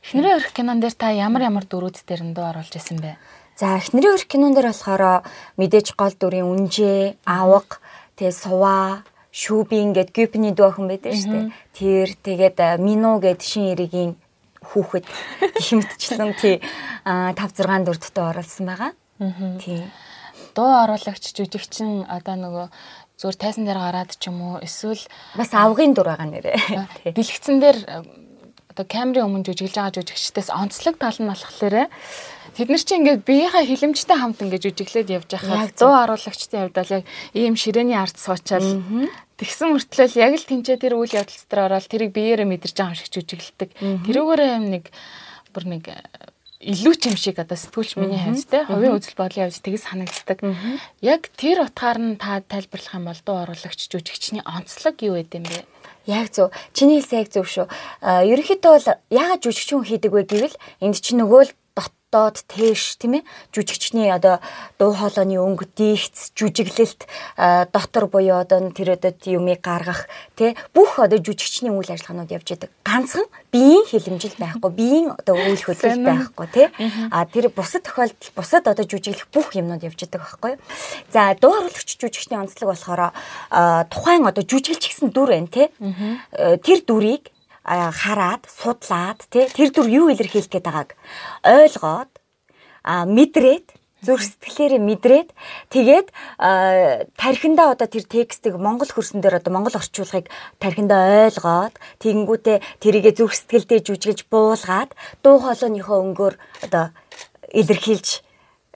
эхнэрийн 0.00 0.40
өрх 0.40 0.56
кинон 0.56 0.80
дээр 0.80 0.96
та 0.96 1.12
ямар 1.12 1.44
ямар 1.44 1.68
дөрүүд 1.68 2.00
дээр 2.08 2.32
нь 2.32 2.32
дуу 2.32 2.48
оруулж 2.48 2.72
исэн 2.72 3.04
бэ? 3.04 3.20
За 3.60 3.76
эхнэрийн 3.76 4.16
өрх 4.16 4.24
кинон 4.24 4.56
дээр 4.56 4.72
болохоор 4.72 5.28
мэдээж 5.60 5.92
гол 5.92 6.14
дүрийн 6.16 6.48
үнжээ 6.48 7.20
авга 7.28 7.76
тэгээ 8.16 8.32
суваа 8.32 9.04
шүүбин 9.30 9.94
гэд 9.94 10.10
гипний 10.10 10.52
дүү 10.52 10.66
охин 10.66 10.90
байдаг 10.90 11.14
шүү 11.14 11.30
дээ. 11.30 11.46
Тэр 11.74 12.08
тэгээд 12.18 12.58
мино 12.82 13.18
гэд 13.22 13.40
шин 13.42 13.72
эригийн 13.74 14.18
хүүхэд 14.60 15.06
гихмитчлэн 15.58 16.34
тий 16.34 16.58
5 17.06 17.38
6 17.38 17.86
дөрөвдөө 17.86 18.24
оролцсон 18.26 18.66
байгаа. 18.66 18.92
Тий. 19.62 19.86
Дуу 20.54 20.70
оруулагч 20.82 21.30
жүжигчин 21.30 22.10
одоо 22.10 22.34
нөгөө 22.34 22.66
зүгээр 23.22 23.38
тайсан 23.38 23.64
дээр 23.68 23.78
гараад 23.78 24.12
ч 24.18 24.28
юм 24.28 24.42
уу 24.42 24.54
эсвэл 24.64 25.04
бас 25.38 25.54
авгын 25.54 25.94
дур 25.94 26.10
байгаа 26.10 26.26
нэрээ. 26.26 27.14
Бэлгцэн 27.14 27.60
дээр 27.62 27.78
одоо 28.74 28.84
камерын 28.88 29.30
өмнө 29.30 29.46
жүжиглж 29.46 29.76
байгаа 29.78 29.94
жүжигчдээс 29.94 30.50
онцлог 30.50 30.98
тал 30.98 31.18
нь 31.20 31.30
болохоор 31.30 31.86
Тэд 32.50 32.66
нар 32.66 32.82
чинь 32.82 33.06
ингээд 33.06 33.22
биеийнхээ 33.22 33.68
хилэмжтэй 33.70 34.18
хамт 34.18 34.42
ингээд 34.42 34.64
жүжиглээд 34.66 35.14
явж 35.22 35.30
байхад 35.30 35.70
дуу 35.78 35.94
оруулагчдын 35.94 36.66
хувьд 36.66 36.76
бол 36.82 36.94
яг 36.98 37.04
ийм 37.30 37.54
ширээний 37.54 37.94
ард 37.94 38.18
суучаад 38.18 38.66
тэгсэн 39.40 39.72
мөртлөө 39.72 40.20
яг 40.20 40.34
л 40.36 40.44
тэнцээ 40.44 40.76
тэр 40.76 41.00
үйл 41.00 41.16
явдал 41.16 41.40
дотор 41.40 41.60
ороод 41.66 41.88
тэрийг 41.88 42.12
биеэрээ 42.12 42.44
мэдэрч 42.44 42.76
байгаа 42.76 42.92
юм 42.92 43.00
шиг 43.00 43.08
жүжиглдэг. 43.08 43.70
Тэрүүгээрээ 44.04 44.50
юм 44.60 44.66
нэг 44.68 44.84
бүр 45.56 45.64
нэг 45.64 45.84
э, 45.88 45.96
илүү 46.60 46.94
ч 47.00 47.02
юм 47.08 47.16
шиг 47.16 47.40
одоо 47.40 47.56
сэтгүүлч 47.56 47.96
миний 47.96 48.20
хувьд 48.20 48.44
те 48.52 48.68
хувийн 48.68 48.92
үзэл 48.92 49.16
бодлын 49.16 49.48
хувьд 49.48 49.64
тэгс 49.64 49.88
санагддаг. 49.88 50.38
Яг 51.00 51.32
тэр 51.40 51.64
утгаар 51.64 51.96
нь 51.96 52.20
та 52.20 52.44
тайлбарлах 52.44 52.94
юм 53.00 53.08
бол 53.08 53.20
дуу 53.24 53.36
оруулагч 53.48 53.80
жүжигчний 53.88 54.44
онцлог 54.44 55.00
юу 55.00 55.16
вэ 55.16 55.24
юм 55.40 55.48
бэ? 55.48 55.64
Яг 56.04 56.28
зөв. 56.28 56.52
Чиний 56.76 57.00
хэлсэн 57.00 57.24
яг 57.24 57.28
зөв 57.32 57.48
шүү. 57.48 57.66
А 58.04 58.20
ерөнхийдөө 58.28 58.72
бол 58.76 58.88
яагаад 59.08 59.40
жүжигчин 59.40 59.88
хийдэг 59.88 60.12
вэ 60.12 60.22
гэвэл 60.28 60.56
энд 60.84 61.00
чинь 61.00 61.24
нөгөө 61.24 61.40
л 61.48 61.52
доод 62.10 62.42
тээш 62.50 62.98
тийм 62.98 63.22
ээ? 63.22 63.26
Жүжигчний 63.54 64.10
одоо 64.10 64.42
дуу 64.78 64.92
хоолойны 64.92 65.38
өнгө 65.38 65.70
диигц 65.78 66.34
жүжиглэлт 66.34 67.06
дотор 67.70 68.10
буюу 68.10 68.42
одоо 68.42 68.66
тэр 68.74 68.98
одоо 68.98 69.14
юмыг 69.30 69.62
гаргах 69.62 70.10
тий? 70.34 70.58
Бүх 70.74 70.98
одоо 70.98 71.22
жүжигчний 71.22 71.70
үйл 71.70 71.86
ажиллагаанууд 71.86 72.34
явж 72.34 72.48
идэг 72.50 72.70
ганцхан 72.82 73.26
биеийн 73.54 73.86
хилэмжил 73.86 74.34
байхгүй 74.38 74.70
биеийн 74.74 75.08
одоо 75.14 75.34
үйл 75.38 75.62
хөдлөл 75.62 76.02
байхгүй 76.02 76.46
тий? 76.50 76.66
А 77.14 77.26
тэр 77.30 77.54
бусад 77.54 77.86
тохиолдол 77.86 78.34
бусад 78.34 78.66
одоо 78.66 78.84
жүжиглэх 78.84 79.30
бүх 79.30 79.54
юмнууд 79.54 79.86
явж 79.86 80.02
идэг 80.02 80.18
байхгүй 80.18 80.58
за 81.14 81.38
дуу 81.38 81.54
оруулагч 81.62 81.94
жүжигчний 81.94 82.42
онцлог 82.42 82.74
болохоор 82.74 83.14
тухайн 83.86 84.26
одоо 84.26 84.42
жүжиглж 84.42 84.82
гисэн 84.82 85.14
дүр 85.14 85.30
байна 85.30 85.46
тий? 85.46 85.70
Тэр 86.66 86.82
дүрийг 86.82 87.30
хараад 87.70 88.42
судлаад 88.50 89.22
тий 89.30 89.46
тэр 89.46 89.70
дүр 89.70 89.88
юу 89.88 90.06
илэрхийлэх 90.10 90.50
гээд 90.50 90.66
байгааг 90.66 90.90
ойлгоод 91.46 92.12
мэдрээд 92.86 93.66
зүрх 94.02 94.24
сэтгэлээрээ 94.24 94.80
мэдрээд 94.80 95.28
тэгээд 95.68 96.08
тархиндаа 97.20 97.76
одоо 97.76 97.88
тэр 97.88 98.04
текстийг 98.08 98.56
монгол 98.56 98.88
хөрсөн 98.88 99.20
дээр 99.20 99.38
одоо 99.38 99.52
монгол 99.52 99.76
орчуулгыг 99.76 100.26
тархиндаа 100.58 101.28
ойлгоод 101.28 101.76
тэгэнгүүтээ 102.00 102.58
тэрийгэ 102.80 103.12
зүрх 103.14 103.36
сэтгэлдээ 103.36 103.80
жүжиглж 103.84 104.20
буулгаад 104.32 104.96
дуу 105.22 105.36
хоолойныхоо 105.44 105.98
өнгөөр 106.00 106.34
одоо 106.64 106.96
илэрхийлж 107.52 108.24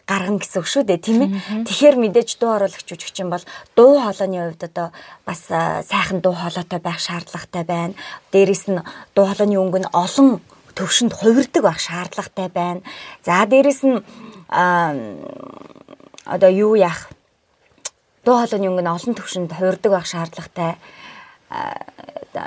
гаргана 0.05 0.39
гэсэн 0.41 0.61
үг 0.61 0.69
шүү 0.69 0.85
дээ 0.85 1.01
тийм 1.01 1.21
ээ. 1.25 1.31
Тэгэхээр 1.65 1.97
мэдээж 1.97 2.31
дуу 2.37 2.53
оруулагч 2.61 2.85
жүжигчин 2.85 3.33
бол 3.33 3.45
дуу 3.73 4.01
хоолойны 4.05 4.53
хувьд 4.53 4.63
одоо 4.69 4.89
бас 5.25 5.49
сайхан 5.49 6.21
дуу 6.21 6.37
хоолойтой 6.37 6.81
байх 6.81 7.01
шаардлагатай 7.01 7.65
байна. 7.65 7.95
Дээрээс 8.33 8.69
нь 8.69 8.85
дуу 9.17 9.25
хоолойны 9.25 9.57
өнгө 9.57 9.81
нь 9.81 9.93
олон 9.97 10.45
төвшөнд 10.77 11.13
хувирдаг 11.17 11.63
байх 11.65 11.81
шаардлагатай 11.81 12.49
байна. 12.53 12.81
За 13.25 13.49
дээрэс 13.49 13.81
нь 13.89 14.05
одоо 16.29 16.51
юу 16.53 16.77
яах 16.77 17.09
дуу 18.25 18.37
хоолойны 18.41 18.69
өнгө 18.69 18.85
нь 18.85 18.95
олон 18.97 19.15
төвшөнд 19.17 19.53
хуурдаг 19.53 19.93
байх 19.93 20.07
шаардлагатай 20.09 20.77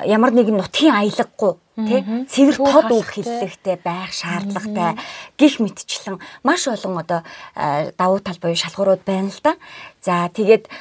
ямар 0.05 0.31
нэгэн 0.33 0.57
нутгийн 0.57 0.93
аялгагүй 0.93 1.53
тий 1.77 2.01
цэвэр 2.25 2.57
тод 2.57 2.89
үг 2.89 3.05
хэллэгтэй 3.13 3.77
байх 3.85 4.09
шаардлагатай 4.09 4.97
гих 5.37 5.61
мэтчлэн 5.61 6.17
маш 6.41 6.65
олон 6.65 6.97
одоо 6.97 7.21
давуу 7.53 8.19
тал 8.19 8.41
буюу 8.41 8.57
шалгуурууд 8.57 9.05
байна 9.05 9.29
л 9.29 9.41
да. 9.45 9.53
За 10.01 10.31
тэгээд 10.31 10.71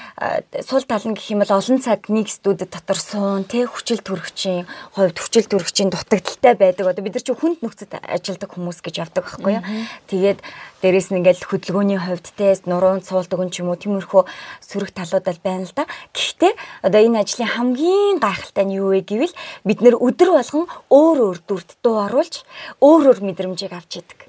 сул 0.63 0.87
тал 0.87 1.03
нь 1.03 1.19
гэх 1.19 1.35
юм 1.35 1.43
бол 1.43 1.59
олон 1.59 1.83
цаг 1.83 2.07
нэг 2.09 2.31
студид 2.31 2.71
дотор 2.71 2.95
суун 2.95 3.43
тий 3.43 3.67
хүчил 3.67 3.99
төрөгчийн 3.99 4.71
хувьд 4.95 5.19
хүчил 5.19 5.51
төрөгчийн 5.51 5.91
дутагдaltaй 5.91 6.55
байдаг. 6.55 6.87
Одоо 6.95 7.03
бид 7.03 7.19
нар 7.19 7.27
чи 7.27 7.35
хүнд 7.35 7.59
нөхцөд 7.59 7.91
ажилладаг 8.07 8.55
хүмүүс 8.55 8.79
гэж 8.87 8.95
явдаг 9.03 9.27
байхгүй 9.27 9.59
юу. 9.59 9.65
Тэгээд 10.07 10.39
дээрэс 10.79 11.11
нь 11.11 11.19
ингээл 11.19 11.43
хөдөлгөөний 11.43 11.99
хувьд 11.99 12.27
тий 12.39 12.55
нуруунд 12.71 13.03
суулдаг 13.03 13.41
юм 13.43 13.51
ч 13.51 13.67
юм 13.67 13.75
уу 13.75 13.81
тиймэрхүү 13.81 14.23
сөрөг 14.63 14.95
талууд 14.95 15.27
л 15.27 15.43
байна 15.43 15.67
л 15.67 15.75
да. 15.75 15.91
Гэхдээ 16.15 16.53
одоо 16.87 17.01
энэ 17.03 17.21
ажлын 17.27 17.51
хамгийн 17.51 18.23
гайхалтай 18.23 18.65
нь 18.69 18.79
юу 18.79 18.95
вэ 18.95 19.03
гэвэл 19.03 19.35
бид 19.67 19.83
нэр 19.83 19.99
өдөр 19.99 20.39
болгон 20.39 20.71
өөр 20.91 21.19
өөр 21.27 21.39
дүрд 21.49 21.71
дуу 21.83 21.97
оруулж 22.07 22.43
өөр 22.81 23.11
өөр 23.11 23.21
мэдрэмжийг 23.27 23.73
авч 23.73 24.03
идэг. 24.03 24.21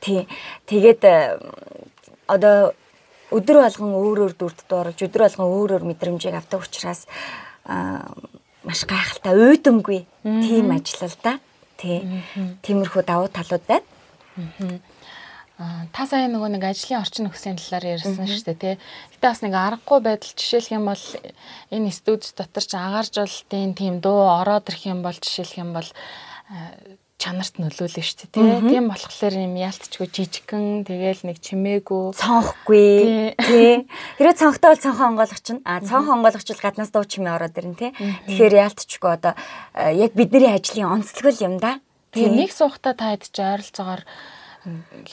Тий. 0.00 0.28
Тэгээд 0.66 1.02
одоо 2.28 2.72
өдөр 3.34 3.56
болгон 3.64 3.92
өөр 3.92 4.18
өөр 4.24 4.34
дүрд 4.40 4.64
дууруулж 4.68 5.00
өдөр 5.04 5.22
болгон 5.26 5.48
өөр 5.52 5.70
өөр 5.76 5.84
мэдрэмжийг 5.92 6.34
авдаг 6.36 6.64
учраас 6.64 7.04
маш 8.64 8.80
гайхалтай 8.88 9.34
уйдамгүй 9.36 10.00
тийм 10.24 10.72
ажил 10.72 11.08
л 11.08 11.18
да. 11.22 11.38
Тий. 11.76 12.00
Тиймэрхүү 12.64 13.02
давуу 13.04 13.28
талууд 13.28 13.64
байна. 13.68 13.84
Та 15.58 16.06
сая 16.06 16.30
нөгөө 16.30 16.54
нэг 16.54 16.62
ажлын 16.70 17.02
орчин 17.02 17.26
нөхцөлийн 17.26 17.58
талаар 17.58 17.98
ярьсан 17.98 18.30
шүү 18.30 18.46
дээ 18.46 18.62
тий. 18.62 18.74
Гэтэ 19.18 19.26
бас 19.26 19.42
нэг 19.42 19.54
аргагүй 19.58 19.98
байдал 20.06 20.30
жишээлх 20.38 20.70
юм 20.70 20.86
бол 20.86 21.04
энэ 21.74 21.90
студид 21.90 22.30
дотор 22.38 22.62
ч 22.62 22.78
агааржуулалтын 22.78 23.74
тийм 23.74 23.98
дуу 23.98 24.22
ороод 24.38 24.70
ирэх 24.70 24.86
юм 24.86 25.02
бол 25.02 25.18
жишээлх 25.18 25.58
юм 25.58 25.74
бол 25.74 25.88
чанарт 27.18 27.58
нөлөөлнө 27.58 28.06
шүү 28.06 28.30
дээ 28.30 28.30
тий. 28.38 28.70
Тийм 28.70 28.86
болохоор 28.86 29.34
юм 29.34 29.58
яалтчгүй 29.58 30.06
жижигхэн 30.06 30.86
тэгэл 30.86 31.26
нэг 31.26 31.42
чимээгүй 31.42 32.14
цонхгүй 32.14 33.34
тий. 33.42 33.74
Хэрэв 34.22 34.38
цонхтой 34.38 34.78
бол 34.78 34.84
цонхон 34.86 35.18
онгойлгоч 35.18 35.46
нь 35.58 35.62
а 35.66 35.82
цонхон 35.82 36.22
онгойлгоч 36.22 36.54
бол 36.54 36.62
гаднаас 36.62 36.94
дуу 36.94 37.02
чимээ 37.02 37.34
ороод 37.34 37.58
ирнэ 37.58 37.74
тий. 37.74 37.90
Тэгэхээр 38.30 38.54
яалтчгүй 38.62 39.10
одоо 39.10 39.34
яг 39.74 40.14
бидний 40.14 40.54
ажлын 40.54 41.02
онцлог 41.02 41.34
юм 41.42 41.58
да. 41.58 41.82
Тэгээ 42.14 42.46
нэг 42.46 42.54
суухта 42.54 42.94
та 42.94 43.10
хэд 43.10 43.34
ч 43.34 43.42
ойролцоогоор 43.42 44.06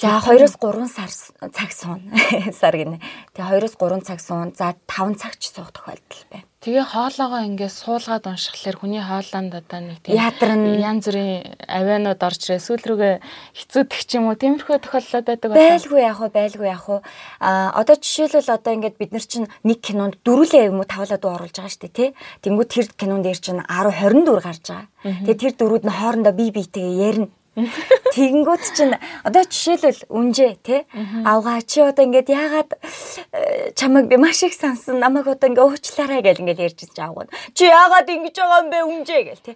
За 0.01 0.19
2-оос 0.19 0.57
3 0.57 0.87
сар 0.89 1.11
цаг 1.53 1.71
суун. 1.71 2.01
Сар 2.59 2.75
гинэ. 2.75 2.97
Тэгээ 3.37 3.61
2-оос 3.61 3.75
3 3.77 4.01
цаг 4.01 4.19
суун. 4.19 4.51
За 4.57 4.73
5 4.89 5.21
цаг 5.21 5.37
ч 5.37 5.53
суух 5.53 5.69
тохиолдол 5.69 6.25
байна. 6.33 6.49
Тэгээ 6.65 6.81
хоолоогоо 6.81 7.45
ингээд 7.45 7.77
суулгаад 7.77 8.25
уншихлаар 8.25 8.77
хүний 8.81 8.97
хоолоонд 9.05 9.53
одоо 9.53 9.79
нэг 9.85 10.01
тийм 10.01 10.17
янз 10.81 11.05
бүрийн 11.05 11.61
авианууд 11.61 12.17
орж 12.25 12.41
ирээ 12.41 12.65
сүүл 12.65 12.85
рүүгээ 12.89 13.15
хэцүүдэх 13.53 14.01
ч 14.01 14.17
юм 14.17 14.33
уу 14.33 14.33
тиймэрхүү 14.33 14.81
тохиолдлууд 14.81 15.29
байдаг 15.29 15.49
байна. 15.53 15.77
Байлгүй 15.77 16.01
яах 16.01 16.19
вэ? 16.25 16.29
Байлгүй 16.33 16.65
яах 16.65 16.87
вэ? 16.89 16.97
А 17.37 17.69
одоо 17.77 17.95
жишээлбэл 18.01 18.49
одоо 18.49 18.71
ингээд 18.81 18.97
бид 18.97 19.13
нар 19.13 19.25
чинь 19.29 19.45
нэг 19.61 19.77
кинонд 19.85 20.17
дөрүлээ 20.25 20.73
юм 20.73 20.81
уу 20.81 20.89
тавлаад 20.89 21.21
оруулж 21.21 21.53
байгаа 21.53 21.69
шүү 21.69 21.85
дээ 21.85 21.93
тий. 21.93 22.09
Тэнгүүд 22.41 22.69
тэр 22.73 22.87
кинонд 22.97 23.29
дээр 23.29 23.37
чинь 23.45 23.61
10 23.61 23.93
20 23.93 24.25
дүр 24.25 24.41
гарч 24.41 24.65
байгаа. 24.65 24.89
Тэгээ 25.05 25.37
тэр 25.37 25.53
дөрүүд 25.53 25.83
нь 25.85 25.97
хоорондоо 26.01 26.33
бие 26.33 26.49
биетэйгээ 26.49 26.97
ярина 27.13 27.29
Тэгэнгүүт 27.55 28.63
чинь 28.75 28.99
одоо 29.23 29.43
жишээлбэл 29.47 30.11
үнжээ 30.11 30.53
те 30.59 30.83
авгаа 31.23 31.63
чи 31.63 31.79
одоо 31.79 32.03
ингээд 32.03 32.27
яагаад 32.27 32.69
э, 33.31 33.71
чамайг 33.79 34.11
би 34.11 34.19
маш 34.19 34.43
их 34.43 34.51
сансан 34.51 34.99
намайг 34.99 35.23
одоо 35.31 35.47
ингээд 35.47 35.63
уучлаарай 35.63 36.19
гэл 36.19 36.43
ингээд 36.43 36.59
ярьж 36.67 36.91
байгаа. 36.91 37.31
Чи 37.55 37.71
яагаад 37.71 38.11
ингэж 38.11 38.35
байгаа 38.35 38.59
юм 38.59 38.69
бэ 38.75 38.79
үнжээ 38.91 39.21
гэл 39.31 39.45
те. 39.47 39.53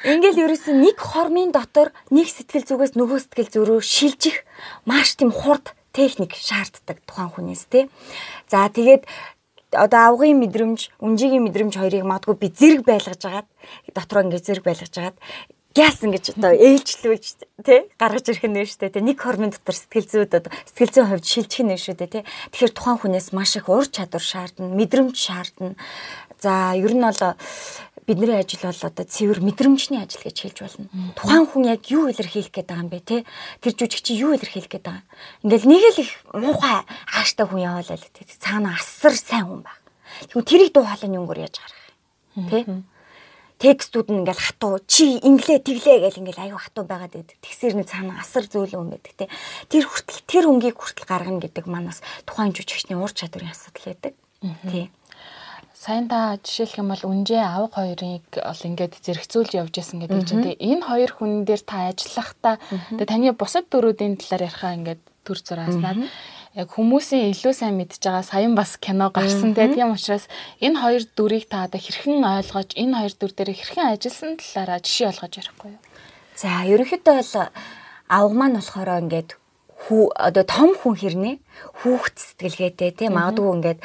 Ингээл 0.00 0.48
ерөөсөн 0.48 0.80
нэг 0.80 0.96
хормын 0.96 1.52
дотор 1.52 1.92
нэг 2.08 2.32
сэтгэл 2.32 2.64
зүгээс 2.64 2.96
нөгөө 2.96 3.20
сэтгэл 3.20 3.52
зүрөө 3.52 3.80
шилжих 3.84 4.48
маш 4.88 5.12
тийм 5.20 5.28
хурд 5.28 5.76
техник 5.92 6.32
шаарддаг 6.32 7.04
тухайн 7.04 7.28
хүнээс 7.36 7.68
те. 7.68 7.92
За 8.48 8.64
тэгээд 8.72 9.04
одоо 9.72 10.00
авгын 10.12 10.40
мэдрэмж, 10.40 11.00
үнжигийн 11.00 11.44
мэдрэмж 11.48 11.76
хоёрыг 11.80 12.04
магадгүй 12.04 12.36
би 12.36 12.48
зэрэг 12.52 12.84
байлгаж 12.84 13.20
агаад 13.24 13.48
дотроо 13.96 14.24
ингээд 14.28 14.44
зэрэг 14.44 14.64
байлгаж 14.64 14.94
агаад 14.96 15.16
яасан 15.76 16.12
гэж 16.12 16.36
одоо 16.36 16.52
ээлжлүүлж 16.52 17.26
тий 17.64 17.80
гаргаж 17.96 18.26
ирэх 18.28 18.44
нь 18.44 18.64
шүү 18.66 18.80
дээ 18.86 18.94
тий 18.98 19.04
нэг 19.04 19.18
хормын 19.20 19.52
дотор 19.52 19.76
сэтгэл 19.76 20.08
зүйд 20.08 20.32
одоо 20.36 20.52
сэтгэл 20.68 20.92
зүйн 20.92 21.08
хувьд 21.08 21.26
шилжих 21.26 21.64
нь 21.64 21.76
шүү 21.76 21.96
дээ 21.96 22.10
тий 22.12 22.22
тэгэхээр 22.52 22.72
тухайн 22.76 22.98
хүнээс 23.00 23.28
маш 23.32 23.56
их 23.56 23.68
ур 23.72 23.86
чадвар 23.88 24.24
шаардна 24.24 24.68
мэдрэмж 24.68 25.16
шаардна 25.16 25.74
за 26.42 26.74
ер 26.76 26.92
нь 26.92 27.00
бол 27.00 27.20
бидний 28.06 28.34
ажил 28.34 28.60
бол 28.62 28.82
одоо 28.82 29.04
цэвэр 29.06 29.40
мэдрэмжний 29.40 30.02
ажил 30.02 30.22
гэж 30.26 30.36
хэлж 30.42 30.58
болно. 30.66 30.86
Тухайн 31.14 31.46
хүн 31.46 31.64
яг 31.70 31.86
юу 31.86 32.10
илэрхийлэх 32.10 32.50
гээд 32.50 32.66
байгаа 32.66 32.82
юм 32.82 32.90
бэ 32.90 33.00
те? 33.00 33.24
Тэр 33.62 33.72
жүжигч 33.78 34.10
юу 34.18 34.34
илэрхийлэх 34.34 34.70
гээд 34.74 34.82
байгаа. 34.82 35.06
Ингээл 35.46 35.70
нэг 35.70 35.82
л 35.94 36.02
их 36.02 36.10
муухай 36.34 36.82
хааштай 37.06 37.46
хүн 37.46 37.62
яваалаа 37.62 37.94
л 37.94 38.10
те. 38.10 38.26
Цаана 38.26 38.74
асар 38.74 39.14
сайн 39.14 39.46
хүн 39.46 39.62
баг. 39.62 39.78
Тэгвэл 40.26 40.50
тэрийг 40.50 40.70
дуу 40.74 40.82
хоолойны 40.82 41.22
өнгөөр 41.22 41.42
яаж 41.46 41.56
гаргах. 41.62 41.86
Тэ? 42.50 42.58
Текстүүд 43.62 44.10
нь 44.10 44.26
ингээл 44.26 44.42
хатуу 44.42 44.82
чи 44.90 45.22
инглээ 45.22 45.62
тэглээ 45.62 45.98
гэл 46.02 46.20
ингээл 46.26 46.44
аюу 46.50 46.58
хатуу 46.58 46.82
байгаад 46.82 47.14
байдаг. 47.14 47.38
Тэгсэр 47.38 47.78
нэг 47.78 47.86
цаана 47.86 48.18
асар 48.18 48.50
зөөлөн 48.50 48.74
юм 48.82 48.90
байдаг 48.90 49.14
те. 49.14 49.30
Тэр 49.70 49.86
хүртэл 49.86 50.26
тэр 50.26 50.44
өнгийг 50.50 50.74
хүртэл 50.74 51.06
гаргана 51.06 51.38
гэдэг 51.38 51.70
манаас 51.70 52.02
тухайн 52.26 52.50
жүжигчний 52.50 52.98
ур 52.98 53.14
чадварын 53.14 53.54
асуудал 53.54 53.94
байдаг. 53.94 54.12
Тий. 54.66 54.90
Сайн 55.78 56.06
та 56.06 56.38
жишээлх 56.42 56.78
юм 56.78 56.90
бол 56.90 57.06
үнжээ 57.06 57.42
авга 57.42 57.82
хоёрыг 57.82 58.26
бол 58.34 58.62
ингээд 58.66 59.02
зэрэгцүүлж 59.02 59.50
явж 59.58 59.74
исэн 59.78 60.02
гэдэг 60.02 60.22
чинь 60.26 60.42
тий. 60.42 60.54
Энэ 60.58 60.86
хоёр 60.86 61.10
хүн 61.10 61.42
дээр 61.46 61.62
та 61.62 61.90
ажиллахдаа 61.90 62.58
тэгээ 62.98 63.10
таны 63.10 63.34
бусад 63.34 63.66
дөрүүдийн 63.66 64.14
талаар 64.18 64.46
ярихаа 64.46 64.78
ингээд 64.78 65.02
төр 65.26 65.38
зурааснаад 65.42 65.98
яг 66.52 66.68
хүмүүсийн 66.68 67.32
илүү 67.32 67.54
сайн 67.56 67.80
мэдж 67.80 67.96
байгаа 68.04 68.24
саян 68.28 68.52
бас 68.52 68.76
кино 68.76 69.08
гарсан 69.08 69.56
тийм 69.56 69.96
учраас 69.96 70.28
энэ 70.60 70.76
хоёр 70.76 71.02
дүрийг 71.16 71.48
та 71.48 71.64
одоо 71.64 71.80
хэрхэн 71.80 72.20
ойлгож 72.20 72.76
энэ 72.76 72.96
хоёр 72.98 73.14
дүр 73.16 73.32
дээр 73.32 73.50
хэрхэн 73.56 73.96
ажилласан 73.96 74.36
талаараа 74.36 74.80
жишээ 74.84 75.08
олгож 75.16 75.32
ярихгүй 75.40 75.70
юу? 75.72 75.82
За 76.36 76.48
ерөнхийдөө 76.68 77.14
бол 77.16 77.32
авга 78.12 78.34
маань 78.36 78.56
болохоор 78.60 79.00
ингээд 79.00 79.30
хүү 79.88 80.02
одоо 80.12 80.44
том 80.44 80.70
хүн 80.76 80.94
хэрнээ? 81.00 81.36
Хүүхд 81.80 82.16
сэтгэлгээтэй 82.20 82.90
тийм 83.00 83.16
магадгүй 83.16 83.52
ингээд 83.56 83.80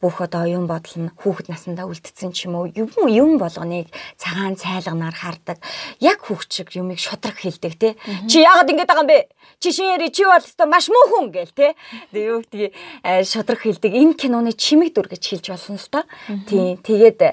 бүх 0.00 0.24
одоо 0.24 0.48
оюун 0.48 0.64
бодол 0.64 0.96
нь 0.96 1.12
хүүхэд 1.12 1.52
насндаа 1.52 1.84
үлдсэн 1.84 2.32
ч 2.32 2.48
юм 2.48 2.56
уу 2.56 2.72
юм 2.72 2.88
юм 3.04 3.36
болгоныг 3.36 3.92
цагаан 4.16 4.56
цайлганаар 4.56 5.12
хардаг. 5.12 5.60
Яг 6.00 6.24
хүүхчиг 6.24 6.72
юмыг 6.72 6.96
шудраг 6.96 7.36
хэлдэг 7.36 7.74
те. 7.76 7.88
Чи 8.24 8.40
яагаад 8.40 8.72
ингэж 8.72 8.88
байгаа 8.88 9.04
юм 9.04 9.12
бэ? 9.12 9.28
Чи 9.60 9.68
шинээр 9.76 10.08
чи 10.08 10.24
бол 10.24 10.40
өстой 10.40 10.64
маш 10.72 10.88
муу 10.88 11.04
хүн 11.12 11.28
гээл 11.28 11.52
те. 11.52 11.76
Тэгээ 12.16 12.30
юу 12.32 12.40
гэдгийг 12.40 12.72
э, 13.04 13.24
шудраг 13.28 13.60
хэлдэг. 13.60 13.92
Энэ 13.92 14.16
киноны 14.16 14.56
чимэг 14.56 14.96
дүр 14.96 15.12
гэж 15.12 15.20
хэлж 15.20 15.46
болно 15.52 15.76
л 15.76 15.88
доо. 15.92 16.04
Тийм. 16.48 16.80
Тэгээд 16.80 17.20
э, 17.20 17.32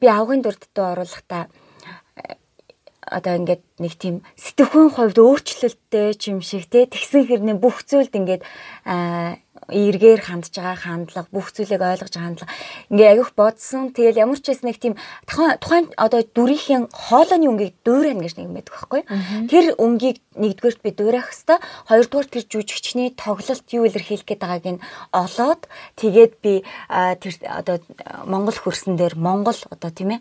би 0.00 0.06
авгын 0.08 0.40
дүрдтэй 0.40 0.84
оруулахдаа 0.96 1.52
э, 2.16 2.40
одоо 3.04 3.36
ингээд 3.36 3.62
нэг 3.76 3.92
тийм 4.00 4.24
сэтгэхүйн 4.40 4.88
хувьд 4.88 5.20
өөрчлөлттэй 5.20 6.16
юм 6.32 6.40
шиг 6.40 6.64
те 6.72 6.88
тэгсэн 6.88 7.28
хэрнээ 7.28 7.60
бүх 7.60 7.84
зүйлд 7.84 8.16
ингээд 8.16 8.42
эргээр 9.68 10.20
хандж 10.24 10.52
байгаа 10.56 10.76
хандлага 10.80 11.28
бүх 11.32 11.52
зүйлийг 11.52 11.80
ойлгож 11.84 12.14
хандлага. 12.16 12.52
Ингээ 12.88 13.08
аявих 13.12 13.32
бодсон. 13.36 13.92
Тэгэл 13.92 14.24
ямар 14.24 14.40
ч 14.40 14.50
байсан 14.52 14.68
нэг 14.72 14.80
тийм 14.80 14.94
тухайн 15.28 15.92
одоо 16.00 16.24
дүрийн 16.24 16.88
хоолойны 16.88 17.46
өнгийг 17.52 17.76
дуурайна 17.84 18.24
гэж 18.24 18.34
нэг 18.40 18.48
мэддэг 18.48 18.74
байхгүй 18.74 19.02
тэр 19.52 19.76
өнгийг 19.76 20.18
нэгдүгээрт 20.34 20.80
би 20.80 20.90
дуурайх 20.96 21.28
хэвээр 21.28 21.60
хоёрдугаар 21.88 22.28
тэр 22.32 22.44
жүжигчний 22.48 23.12
тоглолт 23.12 23.66
юу 23.74 23.84
илэрхийлэх 23.84 24.24
гээд 24.24 24.42
байгааг 24.42 24.66
нь 24.78 24.84
олоод 25.12 25.62
тэгээд 26.00 26.32
би 26.40 26.64
тэр 26.88 27.32
одоо 27.44 27.76
Монгол 28.24 28.56
хөрсөн 28.56 28.96
дээр 28.96 29.14
Монгол 29.20 29.58
одоо 29.68 29.90
тийм 29.92 30.16
ээ 30.16 30.20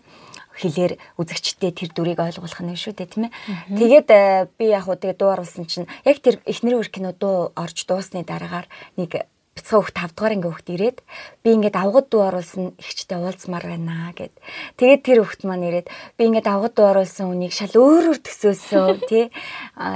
хэлээр 0.58 0.98
үзэгчтэй 1.22 1.72
тэр 1.72 1.90
дүрийг 1.94 2.20
ойлгуулах 2.20 2.62
нь 2.66 2.74
шүү 2.74 2.98
дээ 2.98 3.10
тийм 3.14 3.24
ээ. 3.30 3.34
Тэгээд 3.78 4.10
би 4.58 4.66
яг 4.74 4.90
хуу 4.90 4.98
тэгээд 4.98 5.22
дуу 5.22 5.30
оруулсан 5.38 5.70
чинь 5.70 5.86
яг 6.02 6.18
тэр 6.18 6.42
эхнэр 6.50 6.82
үр 6.82 6.90
кино 6.90 7.14
дуу 7.14 7.54
орж 7.54 7.86
дуусны 7.86 8.26
дараагаар 8.26 8.66
нэг 8.98 9.30
бяцхан 9.58 9.82
хөх 9.82 9.92
5 9.92 10.14
дугаар 10.14 10.36
ингээ 10.38 10.54
хөхт 10.54 10.70
ирээд 10.70 10.98
би 11.42 11.50
ингээд 11.58 11.76
авгад 11.76 12.08
дуу 12.14 12.30
оруулсан 12.30 12.78
ихчтэй 12.78 13.18
уулзмаар 13.18 13.66
байна 13.66 14.14
гэд. 14.14 14.34
Тэгээд 14.78 15.02
тэр 15.02 15.20
хөхт 15.26 15.42
маань 15.50 15.66
ирээд 15.66 15.88
би 15.90 16.22
ингээд 16.30 16.48
авгад 16.48 16.74
дуу 16.78 16.88
оруулсан 16.94 17.34
үнийг 17.34 17.54
шал 17.58 17.74
өөрөөр 17.74 18.20
төсөөсөн 18.22 19.02
тий. 19.10 19.34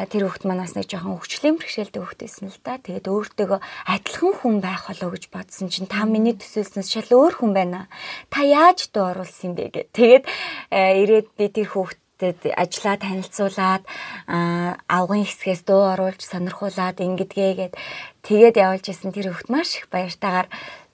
Тэр 0.09 0.23
хөхт 0.25 0.43
манаас 0.49 0.73
нэг 0.73 0.89
жоохон 0.89 1.21
хөвчлэн 1.21 1.61
бэрхшээлтэй 1.61 2.01
хөхт 2.01 2.19
байсан 2.25 2.49
л 2.49 2.59
да. 2.65 2.81
Тэгээд 2.81 3.05
өөртөөгөө 3.05 3.59
адилхан 3.61 4.33
хүн 4.41 4.55
байх 4.65 4.89
болоо 4.89 5.09
гэж 5.13 5.29
бодсон 5.29 5.69
чинь 5.69 5.85
та 5.85 6.09
миний 6.09 6.33
төсөөлснөөс 6.33 6.89
шал 6.89 7.11
өөр 7.13 7.33
хүн 7.37 7.53
байна. 7.53 7.85
Та 8.33 8.41
яаж 8.41 8.89
дуу 8.89 9.13
оруулсан 9.13 9.53
юм 9.53 9.61
бэ 9.61 9.69
гэд. 9.69 9.89
Тэгээд 9.93 10.23
ирээд 10.73 11.27
би 11.37 11.45
тэр 11.53 11.69
хөхт 11.69 12.01
хүүхдэд 12.21 12.53
ажлаа 12.53 12.95
танилцуулаад 13.01 13.83
авгын 14.29 15.25
хэсгээс 15.25 15.65
дуу 15.65 15.89
оруулж 15.93 16.21
сонирхуулаад 16.21 17.01
ингэдгээгээд 17.01 17.73
Тэгээд 18.21 18.55
явуулж 18.61 18.85
исэн 18.89 19.11
тэр 19.11 19.33
хөхт 19.33 19.49
маш 19.49 19.81
их 19.81 19.89
баяртайгаар 19.89 20.47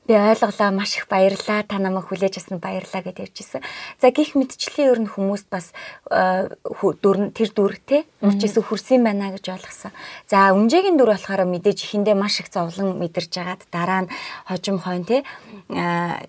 би 0.08 0.14
ойлголоо 0.16 0.72
маш 0.72 0.96
их 0.96 1.08
баярлаа 1.12 1.64
та 1.68 1.80
намайг 1.80 2.08
хүлээж 2.08 2.40
авсан 2.40 2.64
баярлаа 2.64 3.04
гэж 3.04 3.28
явжсэн. 3.28 3.62
За 4.00 4.08
гих 4.16 4.40
мэдчлээ 4.40 4.96
ер 4.96 5.00
нь 5.04 5.12
хүмүүст 5.12 5.52
бас 5.52 5.76
дүр 6.08 7.36
тэр 7.36 7.52
дүр 7.52 7.76
те 7.84 8.08
үрчээсээ 8.24 8.64
хүрсэн 8.64 9.04
байна 9.04 9.36
гэж 9.36 9.52
ойлгосон. 9.52 9.92
За 10.32 10.56
үнжээгийн 10.56 10.96
дүр 10.96 11.12
болохоор 11.12 11.44
мэдээж 11.44 11.84
ихэндээ 11.84 12.16
маш 12.16 12.40
их 12.40 12.48
зовлон 12.48 12.96
мэдэрч 13.04 13.36
хагаад 13.36 13.68
дараа 13.68 14.08
нь 14.08 14.12
хожим 14.48 14.80
хойно 14.80 15.04
те 15.04 15.18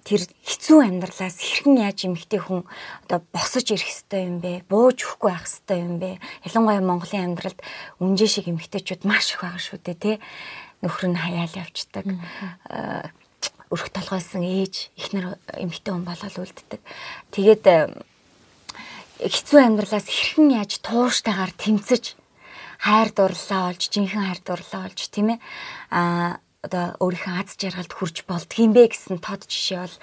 тэр 0.02 0.20
хэцүү 0.26 0.78
амьдралаас 0.82 1.38
хэрхэн 1.38 1.78
яаж 1.78 2.02
эмхтэй 2.02 2.42
хүн 2.42 2.66
одоо 3.06 3.22
босож 3.30 3.70
ирэх 3.70 3.86
хэвтэй 3.86 4.26
юм 4.26 4.42
бэ? 4.42 4.66
Бууж 4.66 5.06
өгөхгүй 5.06 5.30
байх 5.30 5.46
хэвтэй 5.46 5.78
юм 5.78 6.02
бэ? 6.02 6.18
Ялангуяа 6.50 6.82
Монголын 6.82 7.30
амьдралд 7.30 7.62
үнжээ 8.02 8.26
шиг 8.26 8.50
эмхтэйчүүд 8.50 9.06
маш 9.06 9.38
их 9.38 9.46
байгаа 9.46 9.62
шүү 9.62 9.78
дээ 9.86 9.98
те 10.02 10.12
нөхөр 10.82 11.10
нь 11.10 11.18
хаяал 11.18 11.54
явцдаг 11.54 12.06
өрх 13.68 13.92
толгойсон 13.92 14.42
ээж 14.44 14.88
ихнэр 14.96 15.36
эмэгтэй 15.60 15.92
хүн 15.92 16.04
болол 16.08 16.36
үлддэг. 16.40 16.80
Тэгээд 17.32 17.64
э, 17.68 17.92
хэцүү 19.20 19.60
амьдралаас 19.60 20.08
хэрхэн 20.08 20.56
яаж 20.56 20.80
тууштайгаар 20.80 21.52
тэмцэж 21.52 22.16
хайр 22.80 23.10
дурлаа 23.12 23.68
олж, 23.68 23.82
жинхэнэ 23.92 24.24
хайр 24.24 24.40
дурлаа 24.40 24.88
олж 24.88 25.00
тийм 25.12 25.36
ээ. 25.36 25.38
Аа 25.92 26.40
одоо 26.58 26.98
өөрийнхөө 26.98 27.38
аз 27.38 27.54
жаргалд 27.54 27.92
хүрч 27.94 28.26
болдгийм 28.26 28.74
бэ 28.74 28.90
гэсэн 28.90 29.22
тод 29.22 29.46
жишээ 29.46 29.78
бол 29.78 29.94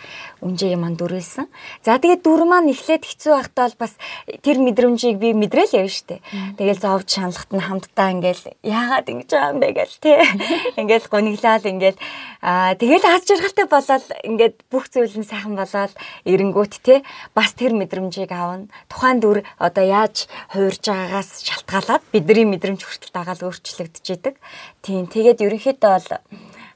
үнжээ 0.48 0.80
маань 0.80 0.96
дүрэлсэн. 0.96 1.52
За 1.84 2.00
тэгээд 2.00 2.24
дүр 2.24 2.48
маань 2.48 2.72
эхлээд 2.72 3.04
хэцүү 3.04 3.34
байхдаа 3.36 3.76
бол 3.76 3.84
бас 3.84 4.00
тэр 4.40 4.64
мэдрэмжийг 4.64 5.20
би 5.20 5.36
мэдрээл 5.36 5.84
явна 5.84 5.92
штэ. 5.92 6.24
Тэгэл 6.56 6.80
зовж 6.80 7.12
шаналхад 7.12 7.52
нь 7.52 7.60
хамтдаа 7.60 8.08
ингээл 8.16 8.56
яагаад 8.64 9.04
ингэж 9.04 9.30
байгаа 9.36 9.52
юм 9.52 9.60
бэ 9.60 9.70
гэл 9.76 9.96
тий. 10.00 10.16
Ингээл 10.80 11.12
гониглал 11.12 11.66
ингээл 11.68 12.00
аа 12.40 12.72
тэгэл 12.80 13.04
аз 13.04 13.28
жаргалтай 13.28 13.68
болоод 13.68 14.06
ингээд 14.24 14.56
бүх 14.72 14.88
зүйл 14.88 15.12
нь 15.12 15.28
сайхан 15.28 15.60
болоод 15.60 15.92
эренгүүт 16.24 16.74
тий. 16.80 17.04
Бас 17.36 17.52
тэр 17.52 17.76
мэдрэмжийг 17.76 18.32
аавна. 18.32 18.72
Тухайн 18.88 19.20
дүр 19.20 19.44
одоо 19.60 19.84
яаж 19.84 20.32
хуурж 20.56 20.88
байгаагаас 20.88 21.44
шалтгаалаад 21.44 22.04
бидний 22.16 22.48
мэдрэмж 22.48 22.80
хүртэл 22.80 23.12
дагаал 23.12 23.52
өөрчлөгдөж 23.52 24.08
идэг. 24.08 24.40
Тийм 24.86 25.10
тэгээд 25.10 25.42
ерөнхийдөө 25.42 25.92
бол 25.98 26.10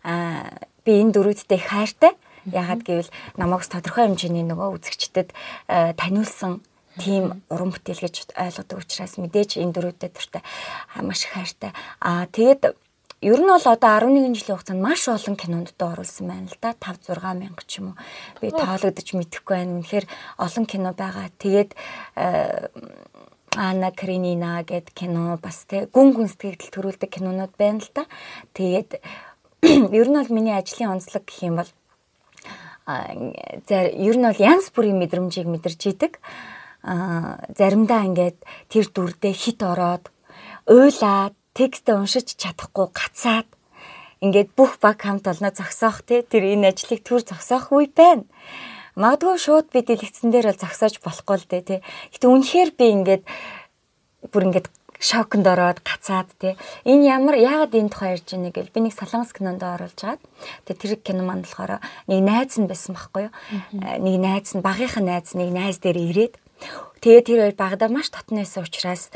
аа 0.01 0.49
би 0.81 0.91
энэ 0.97 1.13
дөрүүдтэй 1.13 1.61
хайртай. 1.61 2.17
Яагаад 2.49 2.81
гэвэл 2.81 3.13
намайг 3.37 3.61
тодорхой 3.69 4.09
хэмжээний 4.09 4.41
нөгөө 4.49 4.81
үзэгчдэд 4.81 5.29
таниулсан 5.69 6.65
тийм 6.97 7.45
уран 7.53 7.69
бүтээл 7.69 8.09
гэж 8.09 8.33
ойлгодог 8.33 8.81
учраас 8.81 9.13
мэдээж 9.21 9.61
энэ 9.61 9.73
дөрүүдэд 9.77 10.13
төртэй 10.17 10.41
маш 11.05 11.29
их 11.29 11.37
хайртай. 11.37 11.71
Аа 12.01 12.25
тэгэд 12.33 12.73
ер 13.21 13.39
нь 13.39 13.51
бол 13.51 13.61
одоо 13.61 13.91
11 14.01 14.33
жилийн 14.33 14.57
хугацаанд 14.57 14.81
маш 14.81 15.05
олон 15.05 15.35
кинонд 15.37 15.69
доо 15.77 15.93
оруулсан 15.93 16.25
байна 16.25 16.49
л 16.49 16.57
да 16.57 16.73
5 16.73 17.13
6 17.13 17.21
мянга 17.37 17.63
ч 17.67 17.77
юм 17.77 17.93
уу 17.93 17.97
би 18.41 18.49
тоологдож 18.49 19.07
мэдэхгүй 19.13 19.53
байна. 19.53 19.77
Үнэхээр 19.77 20.05
олон 20.41 20.65
кино 20.65 20.97
байгаа. 20.97 21.29
Тэгээд 21.37 21.77
Ана 23.59 23.91
Каренина 23.91 24.63
гэд 24.63 24.95
кино 24.95 25.35
бас 25.43 25.67
тэг 25.67 25.91
гүн 25.91 26.15
гүн 26.15 26.31
сэтгэл 26.31 26.71
төрүүлдэг 26.71 27.11
кинонууд 27.11 27.53
байна 27.59 27.83
л 27.83 27.91
да. 27.91 28.07
Тэгээд 28.55 29.03
ер 29.99 30.07
нь 30.07 30.15
бол 30.15 30.31
миний 30.31 30.55
ажлын 30.55 30.95
онцлог 30.95 31.27
гэх 31.27 31.43
юм 31.43 31.59
бол 31.59 31.71
зэр 33.67 33.91
ер 33.99 34.15
нь 34.15 34.23
бол 34.23 34.39
янз 34.39 34.71
бүрийн 34.71 34.95
мэдрэмжийг 35.03 35.51
мэдэрч 35.51 35.81
идэг. 35.91 36.23
А 36.87 37.43
заримдаа 37.51 38.07
ингээд 38.07 38.39
тэр 38.71 38.85
дүрдээ 38.95 39.35
хит 39.35 39.59
ороод 39.59 40.07
уйлаад 40.63 41.35
текстээ 41.51 41.99
уншиж 41.99 42.39
чадахгүй 42.39 42.87
гацаад 42.95 43.49
ингээд 44.23 44.55
бүх 44.55 44.79
баг 44.79 45.03
хамт 45.03 45.27
олноо 45.27 45.51
зогсоох 45.51 46.07
те 46.07 46.23
тэр 46.23 46.47
энэ 46.55 46.71
ажлыг 46.71 47.03
төр 47.03 47.27
зогсоох 47.27 47.75
үе 47.75 47.91
байна. 47.91 48.23
Магадгүй 48.99 49.39
шууд 49.39 49.71
би 49.71 49.79
дэлгэцэн 49.79 50.27
дээр 50.27 50.51
бол 50.51 50.59
зогсоож 50.59 50.99
болохгүй 50.99 51.37
л 51.39 51.47
дээ 51.47 51.63
те. 51.63 51.75
Гэтэ 52.11 52.27
үнэхээр 52.27 52.71
би 52.75 52.85
ингээд 52.99 53.23
бүр 54.27 54.43
ингээд 54.51 54.67
шоконд 54.99 55.47
ороод 55.47 55.79
гацаад 55.79 56.27
тий. 56.35 56.59
Энэ 56.83 57.07
ямар 57.07 57.39
яагаад 57.39 57.71
энэ 57.71 57.91
тухай 57.95 58.19
ярьж 58.19 58.35
байгааг 58.35 58.55
гэл 58.59 58.75
би 58.75 58.79
нэг 58.83 58.93
солонгос 58.99 59.31
кинонд 59.31 59.63
оруулж 59.63 59.99
агаад 60.03 60.21
тэгээ 60.67 60.79
тэр 60.83 60.91
кино 60.99 61.23
манд 61.23 61.47
болохоор 61.47 61.79
нэг 62.11 62.19
найз 62.19 62.59
нь 62.59 62.67
байсан 62.67 62.99
байхгүй 62.99 63.31
юу. 63.31 63.33
Нэг 63.79 64.15
найз 64.19 64.51
нь 64.51 64.59
багийнхаа 64.59 65.03
найз 65.07 65.31
нэг 65.31 65.49
найз 65.55 65.79
дээр 65.79 65.95
ирээд 66.03 66.35
тэгээ 66.99 67.23
тэр 67.23 67.39
хоёр 67.39 67.55
багада 67.55 67.87
маш 67.87 68.11
татна 68.11 68.43
байсан 68.43 68.67
учраас 68.67 69.07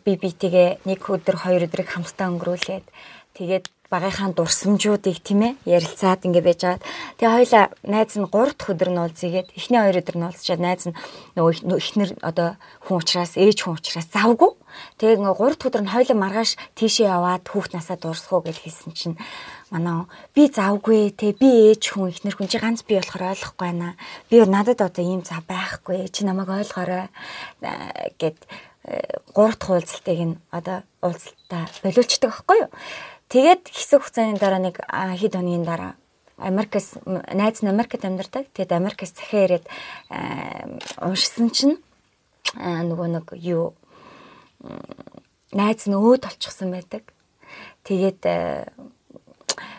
би 0.00 0.16
битгээ 0.16 0.80
нэг 0.88 1.04
өдөр 1.04 1.36
хоёр 1.36 1.68
өдрийг 1.68 1.92
хамтдаа 1.92 2.32
өнгөрүүлээд 2.32 2.86
тэгээд 3.36 3.64
багийнхаа 3.88 4.36
дурсамжуудыг 4.36 5.16
тийм 5.24 5.40
ээ 5.48 5.52
ярилцаад 5.64 6.20
ингэ 6.28 6.44
байж 6.44 6.60
байгаа. 6.60 6.84
Тэгээ 7.16 7.36
хоёлаа 7.40 7.64
найз 7.88 8.12
нь 8.20 8.28
3 8.28 8.52
дахь 8.52 8.68
өдөр 8.68 8.90
нь 8.92 9.00
уулзъягээд 9.00 9.48
эхний 9.56 9.80
2 9.80 10.04
өдөр 10.04 10.16
нь 10.20 10.26
уулзчаад 10.28 10.60
найз 10.60 10.82
нь 10.92 10.98
нөгөө 11.40 11.72
эхнэр 11.80 12.10
одоо 12.20 12.60
хүн 12.84 13.00
учраас 13.00 13.32
ээж 13.40 13.58
хүн 13.64 13.80
учраас 13.80 14.08
завгүй. 14.12 14.52
Тэгээ 15.00 15.24
ингээ 15.24 15.40
3 15.40 15.56
дахь 15.56 15.68
өдөр 15.72 15.82
нь 15.88 15.94
хоёлаа 15.96 16.16
маргааш 16.20 16.50
тийшээ 16.76 17.08
яваад 17.08 17.44
хүүхд 17.48 17.72
насаа 17.72 17.96
дуусгах 17.96 18.44
гэж 18.44 18.56
хэлсэн 18.60 18.92
чинь 18.92 19.16
манай 19.72 20.04
би 20.36 20.52
завгүй 20.52 21.16
те 21.16 21.32
би 21.32 21.72
ээж 21.72 21.96
хүн 21.96 22.12
ихнэр 22.12 22.36
хүн 22.36 22.52
чи 22.52 22.60
ганц 22.60 22.84
би 22.84 23.00
болохоор 23.00 23.32
ойлгохгүй 23.32 23.64
байна. 23.72 23.96
Би 24.28 24.44
надад 24.44 24.84
одоо 24.84 25.00
ийм 25.00 25.24
зав 25.24 25.48
байхгүй. 25.48 26.12
Чи 26.12 26.28
намайг 26.28 26.52
ойлгоорой 26.52 27.08
гэд 28.20 28.36
3 29.32 29.56
дахь 29.56 29.70
уулзалтыг 29.72 30.20
нь 30.28 30.36
одоо 30.52 30.84
уулзалтаа 31.00 31.68
болиулцдаг 31.80 32.30
байхгүй 32.32 32.68
юу? 32.68 32.70
Тэгээд 33.28 33.68
хэсэг 33.68 34.00
хугацааны 34.00 34.40
дараа 34.40 34.60
нэг 34.60 34.80
хэд 34.88 35.36
хоногийн 35.36 35.64
дараа 35.68 35.92
Америкас 36.38 36.96
найз 37.04 37.60
нь 37.60 37.68
Америкт 37.68 38.04
амьдардаг. 38.04 38.48
Тэгээд 38.54 38.72
Америкас 38.72 39.12
захиа 39.12 39.44
ирээд 39.44 39.66
уншсан 41.02 41.52
чинь 41.52 41.76
нөгөө 42.56 43.08
нэг 43.20 43.26
юу 43.36 43.76
найз 45.52 45.84
нь 45.84 45.98
өөд 45.98 46.24
олчихсан 46.24 46.72
байдаг. 46.72 47.04
Тэгээд 47.84 48.22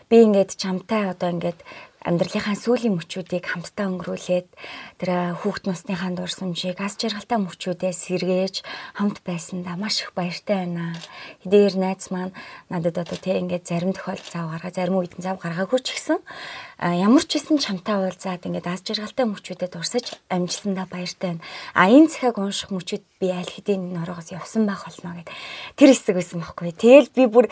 би 0.10 0.16
ингээд 0.26 0.54
чамтай 0.54 1.10
одоо 1.10 1.34
ингээд 1.34 1.64
амьдралынхаа 2.10 2.58
сүүлийн 2.58 2.98
мөчүүдийг 2.98 3.46
хамтдаа 3.46 3.86
өнгөрүүлээд 3.94 4.48
тэр 4.98 5.10
хүүхд 5.46 5.70
насныхаа 5.70 6.10
дурсамжийг 6.18 6.82
аз 6.82 6.98
жаргалтай 6.98 7.38
мөчүүдээс 7.38 8.00
сэргээж 8.10 8.56
хамт 8.98 9.22
байсандаа 9.22 9.78
маш 9.78 10.02
их 10.02 10.18
баяртай 10.18 10.66
байна. 10.66 10.98
Хэдийгээр 11.46 11.76
найз 11.78 12.10
маань 12.10 12.34
надад 12.74 12.98
одоо 12.98 13.14
тэг 13.14 13.46
ингээд 13.46 13.70
зарим 13.70 13.94
тохиолдолд 13.94 14.26
зав 14.26 14.50
гаргаа 14.50 14.74
зарим 14.74 14.98
үед 14.98 15.14
зав 15.22 15.38
гаргаагүй 15.38 15.80
ч 15.86 15.88
гэсэн 15.94 16.18
ямар 16.82 17.24
ч 17.30 17.38
хэсэн 17.38 17.62
чамтай 17.62 18.02
уулзаад 18.02 18.42
ингээд 18.42 18.66
аз 18.66 18.82
жаргалтай 18.82 19.30
мөчүүдэд 19.30 19.78
урсаж 19.78 20.18
амжилсандаа 20.34 20.90
баяртай 20.90 21.38
байна. 21.38 21.46
А 21.78 21.94
энэ 21.94 22.10
цахаг 22.10 22.42
унших 22.42 22.74
мөчүүд 22.74 23.06
би 23.22 23.30
аль 23.30 23.54
хэдийн 23.54 23.94
нороогоос 23.94 24.34
явсан 24.34 24.66
байх 24.66 24.82
болно 24.82 25.14
гэд 25.14 25.30
тэр 25.78 25.94
хэсэг 25.94 26.18
байсан 26.18 26.42
байхгүй. 26.42 26.74
Тэгэл 26.74 27.14
би 27.14 27.24
бүр 27.30 27.46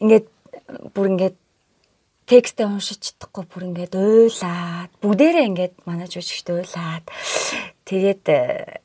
ингээд 0.00 0.26
бүр 0.96 1.06
ингээд 1.12 1.36
текстээ 2.26 2.66
уншиж 2.66 3.00
чадахгүй 3.18 3.44
бүр 3.50 3.62
ингээд 3.70 3.94
уйлаад 3.98 4.90
бүгдээрээ 5.02 5.48
ингээд 5.50 5.74
манай 5.88 6.06
жүжигчд 6.06 6.48
уйлаад. 6.54 7.04
Тэгээд 7.84 8.24
э, 8.30 8.80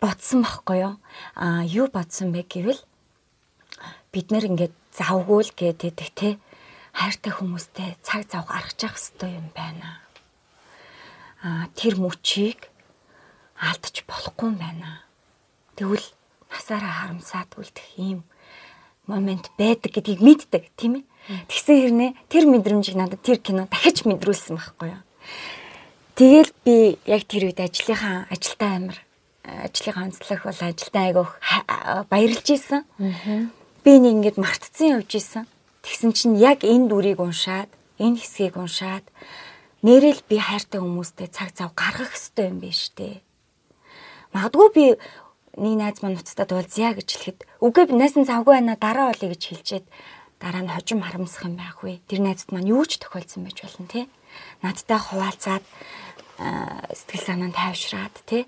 ботсон 0.00 0.44
байхгүй 0.44 0.78
юу? 0.84 0.94
А 1.34 1.64
юу 1.64 1.88
ботсон 1.88 2.36
бэ 2.36 2.44
гэвэл 2.44 2.80
бид 4.12 4.26
нэр 4.28 4.44
ингээд 4.52 4.74
завгүй 4.92 5.40
л 5.48 5.52
гэдэг 5.56 6.08
те 6.12 6.28
хайртай 6.92 7.32
хүмүүстэй 7.32 7.96
цаг 8.04 8.28
зав 8.28 8.46
гаргаж 8.46 8.78
явах 8.78 9.00
хэрэгтэй 9.00 9.32
юм 9.34 9.48
байна. 9.56 10.04
А 11.42 11.66
тэр 11.74 11.96
мөчийг 11.98 12.70
алдаж 13.58 14.04
болохгүй 14.06 14.52
юм 14.52 14.58
байна. 14.60 15.02
Тэгвэл 15.74 16.06
насаараа 16.52 16.92
харамсаадгүй 17.00 17.64
л 17.66 17.74
тийм 17.74 18.18
момент 19.10 19.50
байдаг 19.58 19.90
гэдгийг 19.90 20.20
мэддэг 20.22 20.70
тийм 20.78 21.02
ээ 21.02 21.04
Тэгсэн 21.24 21.76
хэрнээ 21.80 22.10
тэр 22.28 22.44
мэдрэмжийг 22.44 22.96
надад 23.00 23.24
тэр 23.24 23.40
кино 23.40 23.64
дахиж 23.72 24.04
мэдрүүлсэн 24.04 24.60
байхгүй 24.60 24.88
юу. 24.92 25.02
Тэгэл 26.14 26.52
би 26.62 26.76
яг 27.08 27.24
тэр 27.24 27.48
үед 27.48 27.58
ажлынхаа 27.64 28.28
ажилтаа 28.28 28.70
амир 28.76 28.98
ажлынхаа 29.44 30.04
онцлог 30.04 30.40
бол 30.44 30.60
ажилтаа 30.60 31.02
айгуух 31.08 31.32
баярлж 32.12 32.46
исэн. 32.52 32.84
Би 33.82 33.92
нэг 33.98 34.12
ингэж 34.20 34.36
мартцсан 34.36 35.00
явж 35.00 35.16
исэн. 35.16 35.44
Тэгсэн 35.84 36.12
чинь 36.12 36.36
яг 36.40 36.64
энэ 36.64 36.88
дүрийг 36.88 37.20
уншаад, 37.20 37.68
энэ 38.00 38.20
хэсгийг 38.20 38.56
уншаад 38.56 39.04
нэрэл 39.84 40.24
би 40.28 40.40
хайртай 40.40 40.80
хүмүүстэй 40.80 41.28
цаг 41.28 41.52
зав 41.52 41.76
гаргах 41.76 42.16
хэрэгтэй 42.16 42.48
юм 42.48 42.58
биш 42.64 42.88
үү? 42.96 43.20
Магадгүй 44.32 44.68
би 44.72 44.84
нэг 45.60 45.74
найз 45.76 45.98
маань 46.00 46.18
уцтад 46.18 46.50
уулзъя 46.56 46.96
гэж 46.96 47.08
хэлэхэд 47.12 47.38
үгүй 47.60 47.84
би 47.86 47.94
найсан 48.00 48.24
завгүй 48.24 48.58
байна 48.58 48.80
дараа 48.80 49.12
болъё 49.12 49.28
гэж 49.30 49.42
хэлчихэд 49.44 49.86
дараа 50.44 50.60
нь 50.60 50.68
хожим 50.68 51.00
харамсах 51.00 51.48
юм 51.48 51.56
байх 51.56 51.80
вэ? 51.80 52.04
Тэр 52.04 52.20
найзад 52.20 52.52
маань 52.52 52.68
юу 52.68 52.84
ч 52.84 53.00
тохиолдсон 53.00 53.48
байж 53.48 53.64
болно 53.64 53.88
тий. 53.88 54.04
Надтай 54.60 55.00
хуваалцаад 55.00 55.64
сэтгэл 56.92 57.24
санаа 57.24 57.48
нь 57.48 57.56
тайвшраад 57.56 58.12
тий. 58.28 58.44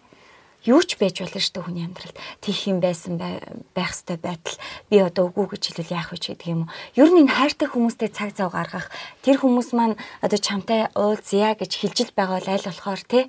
юу 0.66 0.82
ч 0.82 0.98
байж 0.98 1.22
болно 1.22 1.38
шүү 1.38 1.54
дээ 1.54 1.64
хүний 1.64 1.84
амьдралд. 1.86 2.18
Тих 2.42 2.58
юм 2.66 2.82
байсан 2.82 3.16
байх 3.16 3.94
ёстой 3.94 4.18
байтал 4.18 4.58
би 4.90 4.98
одоо 4.98 5.30
үгүй 5.30 5.54
гэж 5.54 5.62
хэлвэл 5.72 5.94
яах 5.94 6.10
вэ 6.10 6.18
гэдэг 6.18 6.50
юм 6.50 6.66
уу. 6.66 6.74
Ер 6.98 7.08
нь 7.14 7.22
энэ 7.22 7.32
хайртай 7.32 7.68
хүмүүстэй 7.70 8.10
цаг 8.10 8.34
зав 8.34 8.50
гаргах 8.50 8.90
тэр 9.22 9.38
хүмүүс 9.38 9.70
маань 9.78 9.94
одоо 10.20 10.38
чамтай 10.42 10.90
уулзъя 10.98 11.54
гэж 11.54 11.70
хэлжил 11.70 12.10
байгаа 12.18 12.42
бол 12.42 12.50
аль 12.50 12.66
болохоор 12.66 13.02
те 13.06 13.20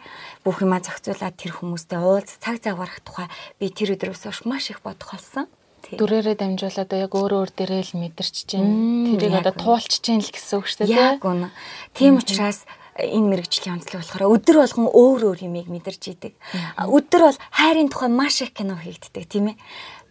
бүх 0.41 0.57
юмаа 0.65 0.81
зохицуулаад 0.81 1.37
тэр 1.37 1.53
хүмүүстэй 1.53 1.99
уулз 2.01 2.41
цаг 2.41 2.57
зав 2.57 2.81
гаргах 2.81 3.05
тухай 3.05 3.27
би 3.61 3.69
тэр 3.69 3.93
өдрөөс 3.95 4.25
хойш 4.25 4.41
маш 4.49 4.73
их 4.73 4.81
бодох 4.81 5.13
болсон 5.13 5.45
дүрээрээ 5.95 6.35
дамжуулаад 6.35 6.91
яг 6.91 7.13
өөр 7.15 7.31
өөр 7.39 7.49
дээрээ 7.55 7.83
л 7.87 7.99
мэдэрч 8.01 8.35
чинь 8.49 9.15
тэрийг 9.15 9.39
одоо 9.39 9.55
туулч 9.55 10.03
чинь 10.03 10.19
л 10.19 10.27
гэсэн 10.27 10.59
үг 10.59 10.67
шүү 10.67 10.79
дээ 10.83 11.15
яг 11.15 11.23
үнэ. 11.23 11.53
Тийм 11.95 12.19
учраас 12.19 12.67
энэ 12.97 13.29
мэрэгжлийн 13.29 13.77
онцлог 13.77 14.01
болохоор 14.01 14.33
өдөр 14.33 14.57
болгон 14.57 14.87
өөр 14.89 15.21
өөр 15.29 15.39
юмыг 15.45 15.67
мэдэрч 15.69 16.03
идэг. 16.17 16.33
Өдөр 16.81 17.21
бол 17.29 17.39
хайрын 17.53 17.89
тухай 17.93 18.09
маш 18.09 18.41
их 18.41 18.57
кино 18.57 18.75
хийгддэг 18.75 19.23
тийм 19.29 19.53
ээ 19.53 19.57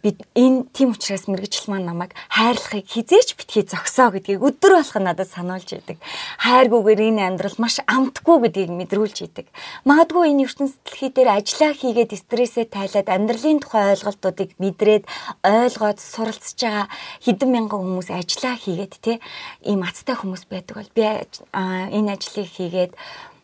бид 0.07 0.23
энэ 0.38 0.71
тийм 0.71 0.95
учраас 0.95 1.27
мэрэгжил 1.27 1.66
маань 1.66 1.90
намайг 1.90 2.14
хайрлахыг 2.31 2.87
хизээч 2.87 3.35
битгий 3.35 3.66
зогсоо 3.66 4.14
гэдгийг 4.14 4.38
өдөр 4.38 4.79
болох 4.79 4.97
надад 5.03 5.27
сануулж 5.27 5.66
идэг. 5.66 5.99
Хайргүйгээр 6.47 7.11
энэ 7.11 7.23
амьдрал 7.27 7.59
маш 7.59 7.83
амтгүй 7.90 8.47
гэдгийг 8.47 8.71
мэдрүүлж 8.71 9.19
идэг. 9.27 9.51
Магадгүй 9.83 10.31
энэ 10.31 10.47
ертөнцийн 10.47 11.11
дээр 11.11 11.31
ажиллаа 11.35 11.73
хийгээд 11.75 12.14
стрессээ 12.23 12.71
тайлаад 12.71 13.09
амьдралын 13.11 13.59
тухай 13.59 13.99
ойлголтуудыг 13.99 14.55
мэдрээд 14.62 15.11
ойлгоод 15.42 15.99
суралцж 15.99 16.55
байгаа 16.55 16.87
хэдэн 17.27 17.51
мянган 17.51 17.83
хүмүүс 17.83 18.14
ажиллаа 18.14 18.55
хийгээд 18.55 18.95
те 19.03 19.19
ийм 19.66 19.83
азтай 19.83 20.14
хүмүүс 20.14 20.47
байдаг 20.47 20.87
бол 20.87 20.92
би 20.95 21.03
энэ 21.51 22.14
ажлыг 22.14 22.47
хийгээд 22.47 22.95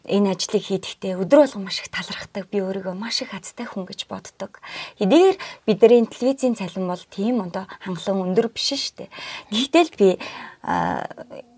энэ 0.09 0.35
ажлыг 0.35 0.63
хийхдээ 0.67 1.15
өдөр 1.23 1.47
болгон 1.47 1.65
маш 1.67 1.79
их 1.79 1.91
талархдаг. 1.95 2.51
Би 2.51 2.59
өөрийгөө 2.59 2.95
маш 2.99 3.23
их 3.23 3.31
азтай 3.35 3.67
хүн 3.67 3.87
гэж 3.87 4.11
боддог. 4.11 4.59
Хэдийгээр 4.99 5.39
бидний 5.67 6.07
телевизийн 6.11 6.59
цалин 6.59 6.91
бол 6.91 7.05
тийм 7.11 7.43
одоо 7.47 7.71
хангалуун 7.87 8.35
өндөр 8.35 8.51
биш 8.51 8.75
шүү 8.75 9.07
дээ. 9.07 9.11
Гэхдээ 9.55 9.85
л 9.87 9.95
би 9.95 10.09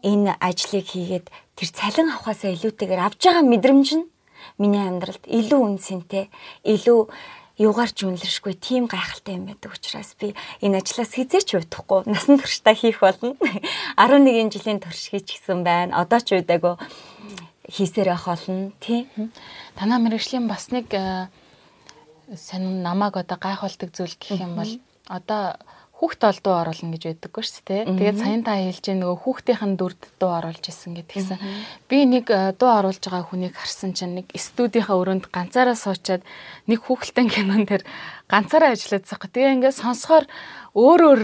энэ 0.04 0.36
ажлыг 0.40 0.84
хийгээд 0.92 1.26
тэр 1.56 1.68
цалин 1.72 2.12
авахаасаа 2.12 2.52
илүүтэйгээр 2.52 3.00
авж 3.00 3.20
байгаа 3.24 3.44
мэдрэмж 3.48 3.88
нь 3.96 4.08
миний 4.60 4.84
амьдралд 4.84 5.24
илүү 5.24 5.60
үнцэнтэй, 5.64 6.28
илүү 6.68 7.00
юугаарч 7.54 8.02
үнэлэршгүй 8.02 8.54
тийм 8.58 8.90
гайхалтай 8.90 9.38
юм 9.38 9.46
байдаг 9.46 9.72
учраас 9.78 10.18
би 10.18 10.34
энэ 10.58 10.82
ажлаас 10.82 11.14
хизээч 11.14 11.54
удахгүй 11.54 12.02
насан 12.10 12.42
туршдаа 12.42 12.74
хийх 12.74 12.98
болно. 12.98 13.38
11 13.96 14.50
жилийн 14.50 14.82
турш 14.82 15.14
хийчихсэн 15.14 15.62
байна. 15.62 15.94
Одоо 16.02 16.18
ч 16.18 16.34
удаагүй 16.34 16.74
хийсээр 17.68 18.12
явах 18.12 18.28
болно 18.36 18.72
тий. 18.80 19.08
Танаа 19.76 19.98
мэрэгжлийн 19.98 20.48
бас 20.48 20.68
нэг 20.70 20.92
э, 20.92 21.28
сонин 22.36 22.82
намайг 22.82 23.16
одоо 23.16 23.38
гайхуулдаг 23.40 23.90
зүйл 23.92 24.16
гэх 24.20 24.40
юм 24.40 24.56
бол 24.56 24.72
одоо 25.08 25.56
хүүхд 25.94 26.20
ол 26.26 26.40
дуу 26.42 26.54
оруулна 26.60 26.92
гэж 26.92 27.02
байдаггүй 27.06 27.44
шүү 27.46 27.64
дээ. 27.64 27.82
Тэгээд 27.86 28.18
саяхан 28.18 28.44
та 28.44 28.58
хэлж 28.58 28.84
байгаа 28.84 29.00
нөгөө 29.00 29.18
хүүхдийнх 29.24 29.62
нь 29.64 29.78
дүрд 29.78 30.02
дуу 30.20 30.32
оруулж 30.36 30.64
исэн 30.68 30.92
гэдгийгсэн. 30.98 31.38
Би 31.88 31.98
нэг 32.04 32.26
э, 32.28 32.52
дуу 32.58 32.70
оруулж 32.74 33.00
байгаа 33.00 33.24
хүнийг 33.24 33.54
харсан 33.54 33.94
чинь 33.94 34.18
нэг 34.18 34.26
студийнхаа 34.34 34.98
өрөөнд 34.98 35.30
ганцаараа 35.30 35.78
суучаад 35.78 36.26
нэг 36.66 36.78
хүүхэлтэн 36.82 37.30
кинон 37.30 37.64
дээр 37.64 37.86
ганцаараа 38.28 38.72
ажиллаад 38.72 39.04
байгаа. 39.04 39.30
Тэгээ 39.34 39.54
ингээд 39.60 39.80
сонсохоор 39.80 40.24
өөр 40.74 41.00
өөр 41.06 41.20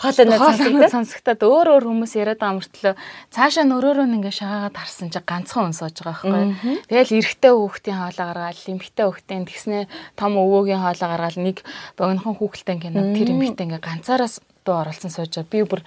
хоолойноо 0.00 0.88
сонсогдоод 0.88 1.42
өөр 1.44 1.68
өөр 1.76 1.84
хүмүүс 1.84 2.12
яриад 2.16 2.40
байгаа 2.40 2.56
мөртлөө 2.56 2.94
цаашаа 3.28 3.64
нөрөөрөө 3.68 4.06
ингээ 4.16 4.38
шагаагаад 4.38 4.78
харсан 4.80 5.12
чи 5.12 5.20
ганцхан 5.20 5.68
хүн 5.68 5.76
сууж 5.76 5.96
байгаа 6.00 6.24
байхгүй. 6.24 6.78
Тэгэл 6.88 7.16
эрэгтэй 7.20 7.52
хүүхдийн 7.52 7.98
хоолоо 8.00 8.26
гаргаад 8.32 8.64
эмэгтэй 8.64 9.04
хүүхдийн 9.04 9.44
тэгснэ 9.44 9.78
том 10.16 10.32
өвөөгийн 10.40 10.80
хоолоо 10.80 11.08
гаргаад 11.12 11.36
нэг 11.36 11.58
богинохон 12.00 12.38
хүүхэлтэй 12.40 12.76
кино 12.80 13.12
тэр 13.12 13.28
эмэгтэй 13.36 13.64
ингээ 13.68 13.82
ганцаараа 13.84 14.30
дуу 14.64 14.76
оруулсан 14.80 15.12
сууж 15.12 15.36
байгаа. 15.36 15.52
Би 15.52 15.60
бүр 15.68 15.82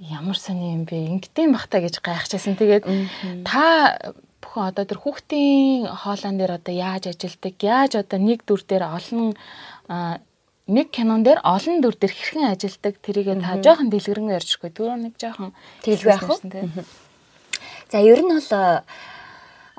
ямар 0.00 0.38
сони 0.40 0.72
юм 0.72 0.88
бэ? 0.88 0.96
Ингэдэм 1.20 1.52
бахта 1.52 1.84
гэж 1.84 2.00
гайхчихсан. 2.00 2.56
Тэгээд 2.56 2.88
та 3.44 4.16
бүхэн 4.40 4.72
одоо 4.72 4.84
тэр 4.88 4.96
хүүхдийн 4.96 5.92
хоолоон 5.92 6.40
дээр 6.40 6.56
одоо 6.56 6.72
яаж 6.72 7.12
ажилдаг, 7.12 7.54
яаж 7.60 8.00
одоо 8.00 8.16
нэг 8.16 8.48
дүр 8.48 8.64
дээр 8.64 8.88
олон 8.88 9.36
нэг 10.70 10.94
кинон 10.94 11.26
дээр 11.26 11.42
олон 11.42 11.82
дүр 11.82 11.98
дээр 11.98 12.14
хэрхэн 12.14 12.54
ажилдаг 12.54 13.02
тэрийг 13.02 13.42
та 13.42 13.58
жоохон 13.58 13.90
дэлгэрэнгүй 13.90 14.38
ярьчихгүй. 14.38 14.70
Түрүү 14.70 14.96
нэг 15.10 15.14
жоохон 15.18 15.50
тэлгүй 15.82 16.14
ах 16.14 16.30
уу? 16.30 16.38
За 17.90 17.98
ер 17.98 18.22
нь 18.22 18.30
бол 18.30 18.50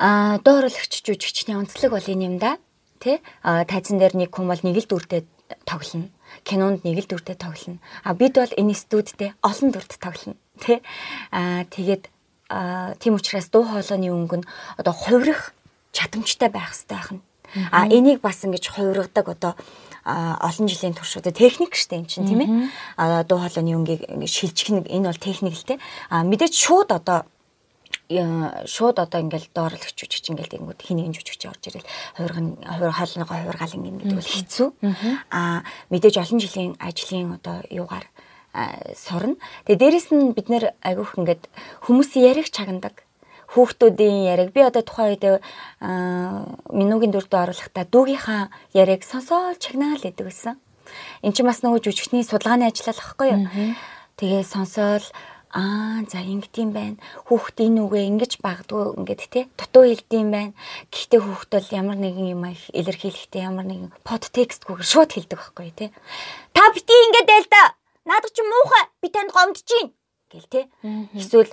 а 0.02 0.38
дууралагч 0.44 1.00
жүжигчний 1.06 1.56
онцлог 1.56 1.96
бол 1.96 2.12
энэ 2.12 2.28
юм 2.28 2.36
да. 2.44 2.60
Тэ? 3.00 3.24
А 3.42 3.64
тайзан 3.64 4.04
дээр 4.04 4.20
нэг 4.20 4.36
хүн 4.36 4.52
бол 4.52 4.60
нэг 4.60 4.84
л 4.84 4.90
дүртэй 4.90 5.24
тоглоно. 5.64 6.12
Кинонд 6.44 6.84
нэг 6.84 7.06
л 7.06 7.08
дүртэй 7.08 7.40
тоглоно. 7.40 7.80
А 8.04 8.12
бид 8.12 8.36
бол 8.36 8.52
энэ 8.52 8.76
студидтэй 8.76 9.32
олон 9.40 9.72
дүрт 9.72 9.96
тоглоно. 9.96 10.36
Тэ? 10.60 10.84
А 11.32 11.64
тэгээд 11.72 12.12
тийм 13.00 13.16
учраас 13.16 13.48
дуу 13.48 13.64
хоолойны 13.64 14.12
өнгө 14.12 14.44
нь 14.44 14.50
одоо 14.76 14.92
хувирах 14.92 15.56
чадамжтай 15.96 16.52
байх 16.52 16.76
хэрэгтэй 16.76 16.98
байх 17.00 17.12
нь. 17.16 17.24
А 17.72 17.88
энийг 17.88 18.20
бас 18.20 18.44
ингэж 18.44 18.68
хувиргадаг 18.76 19.28
одоо 19.28 19.54
олон 20.06 20.68
жилийн 20.68 20.94
турш 20.94 21.18
одоо 21.18 21.32
техник 21.32 21.76
штэ 21.78 22.02
юм 22.02 22.06
чинь 22.06 22.26
тийм 22.26 22.42
ээ. 22.42 22.50
А 22.98 23.24
дуу 23.24 23.40
хоолойны 23.40 23.78
өнгийг 23.78 24.02
шилжих 24.26 24.70
энэ 24.70 25.08
бол 25.08 25.22
техник 25.22 25.54
л 25.54 25.68
те. 25.68 25.80
А 26.10 26.24
мэдээж 26.24 26.54
шууд 26.58 26.90
одоо 26.92 27.26
шууд 28.10 28.98
одоо 29.00 29.20
ингээл 29.22 29.48
доорлогч 29.54 29.96
жүжигч 29.96 30.32
ингээл 30.32 30.58
тэгэнгүүт 30.58 30.82
хин 30.84 30.98
нэгэн 31.00 31.16
жүжигч 31.16 31.42
орж 31.48 31.64
ирэл 31.70 31.88
хувирган 32.18 32.48
хувир 32.60 32.92
хоолныгоо 32.92 33.38
хувиргал 33.40 33.76
ингэн 33.78 33.98
гэдэг 34.00 34.18
бол 34.20 34.34
хэцүү. 34.36 34.68
Аа 35.32 35.64
мэдээж 35.92 36.16
олон 36.20 36.40
жилийн 36.40 36.74
ажлын 36.80 37.38
одоо 37.40 37.64
юугаар 37.72 38.06
сурна. 38.98 39.40
Тэгээ 39.64 39.80
дээрэс 39.80 40.08
нь 40.12 40.36
бид 40.36 40.48
нэр 40.52 40.76
айгүйх 40.84 41.16
ингээд 41.16 41.48
хүмүүс 41.88 42.12
ярих 42.20 42.52
чагнадаг 42.52 43.08
хүүхдүүдийн 43.52 44.28
яриг 44.32 44.50
би 44.56 44.62
одоо 44.64 44.84
тухайн 44.84 45.16
үед 45.16 45.26
минугийн 46.72 47.12
дүрдээ 47.12 47.44
оруулахдаа 47.44 47.86
дүүгийнхаа 47.88 48.44
яриг 48.76 49.04
сонсоол 49.04 49.60
чагнаал 49.60 50.00
гэдэг 50.00 50.26
байсан. 50.28 50.56
Эн 51.24 51.36
чинь 51.36 51.48
бас 51.48 51.64
нөгөө 51.64 51.84
жүжигчний 51.84 52.24
судалгааны 52.24 52.68
ажил 52.68 52.92
болохгүй 52.92 53.28
юу? 53.32 53.44
Тэгээ 54.20 54.44
сонсоол 54.44 55.06
Аа 55.52 56.08
за 56.08 56.24
ингэдэм 56.24 56.72
байх. 56.72 56.96
Хүүхд 57.28 57.60
энэ 57.60 57.84
үгээ 57.84 58.08
ингэж 58.08 58.40
багдгүй 58.40 58.96
ингээд 59.04 59.22
те 59.28 59.42
дутуу 59.60 59.84
хэлдэм 59.84 60.32
байх. 60.32 60.56
Гэхдээ 60.96 61.20
хүүхд 61.20 61.50
бол 61.52 61.68
ямар 61.76 61.98
нэгэн 62.00 62.32
юм 62.32 62.44
илэрхийлэхдээ 62.72 63.52
ямар 63.52 63.68
нэгэн 63.68 63.92
подтекстгүйгээр 64.08 64.88
шууд 64.88 65.12
хэлдэг 65.12 65.36
байхгүй 65.36 65.72
те. 65.76 65.92
Та 66.56 66.72
бити 66.72 66.96
ингээд 66.96 67.28
байл 67.28 67.48
та. 67.52 67.76
Наад 68.08 68.32
чи 68.32 68.42
муухай 68.48 68.84
би 69.04 69.08
танд 69.12 69.36
гомдож 69.36 69.68
гин 69.68 69.92
гэл 70.32 70.48
те. 70.48 70.62
Эсвэл 71.20 71.52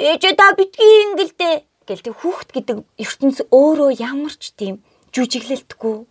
ээжээ 0.00 0.34
та 0.40 0.56
битгий 0.56 1.12
ингэлдэ 1.12 1.50
гэл 1.84 2.04
тэг 2.08 2.14
хүүхд 2.16 2.48
гэдэг 2.56 2.76
ертөнц 2.96 3.44
өөрөө 3.52 4.00
ямар 4.00 4.32
ч 4.32 4.56
тийм 4.56 4.80
жүжиглэлтгүй 5.12 6.08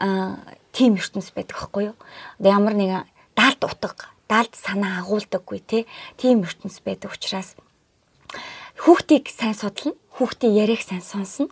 а 0.00 0.40
тийм 0.72 0.96
ертөнц 0.96 1.28
байдаг 1.36 1.56
байхгүй 1.60 1.92
юу. 1.92 1.96
Ямар 2.40 2.72
нэгэн 2.72 3.04
даалт 3.36 3.60
утга, 3.60 4.08
даалт 4.24 4.56
санаа 4.56 5.04
агуулдаггүй 5.04 5.60
те 5.60 5.78
тийм 6.16 6.48
ертөнц 6.48 6.80
байдаг 6.80 7.12
учраас 7.12 7.52
хүүхдийг 8.80 9.28
сайн 9.28 9.52
судлана 9.52 9.99
хүүхдийн 10.16 10.54
яриаг 10.58 10.82
сайн 10.82 11.00
сонсно. 11.00 11.48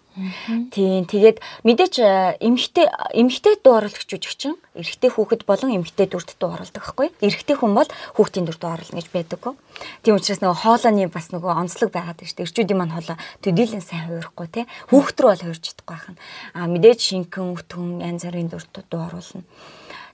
Тийм. 0.74 1.06
Тэгээд 1.06 1.38
мэдээч 1.62 1.94
э, 2.02 2.36
эмхтэй 2.42 2.90
эмхтэй 3.14 3.54
дуу 3.62 3.78
оруулагч 3.78 4.04
жүжигчин 4.10 4.58
эрэгтэй 4.74 5.10
хүүхэд 5.14 5.46
болон 5.46 5.78
эмхтэй 5.78 6.10
дүрд 6.10 6.36
дуу 6.36 6.52
оруулдаг 6.52 6.82
байхгүй. 6.82 7.08
Эрэгтэй 7.22 7.56
хүн 7.56 7.72
бол 7.72 7.88
хүүхдийн 8.18 8.44
дүрд 8.44 8.62
оруулна 8.62 8.98
гэж 8.98 9.08
байдаггүй. 9.14 9.54
Тийм 10.02 10.18
учраас 10.18 10.42
нөгөө 10.42 10.58
хоолойны 10.58 11.06
бас 11.08 11.30
нөгөө 11.30 11.52
онцлог 11.54 11.90
байгаад 11.94 12.18
байна 12.18 12.28
шүү 12.28 12.36
дээ. 12.36 12.46
Эрчүүдийн 12.50 12.78
маань 12.78 12.94
хоолой 12.98 13.18
төдийлэн 13.46 13.84
сайн 13.86 14.04
хувирахгүй 14.10 14.48
те. 14.50 14.62
Хүүхд 14.90 15.16
рүү 15.16 15.30
бол 15.32 15.44
хувирч 15.46 15.64
чадахгүй 15.64 15.94
байх 15.94 16.06
нь. 16.10 16.20
Аа 16.58 16.66
мэдээж 16.66 17.00
шинхэн 17.00 17.54
өтгөн 17.54 18.02
янз 18.04 18.22
бүрийн 18.26 18.50
дүрд 18.50 18.74
дуу 18.90 19.02
оруулна. 19.06 19.46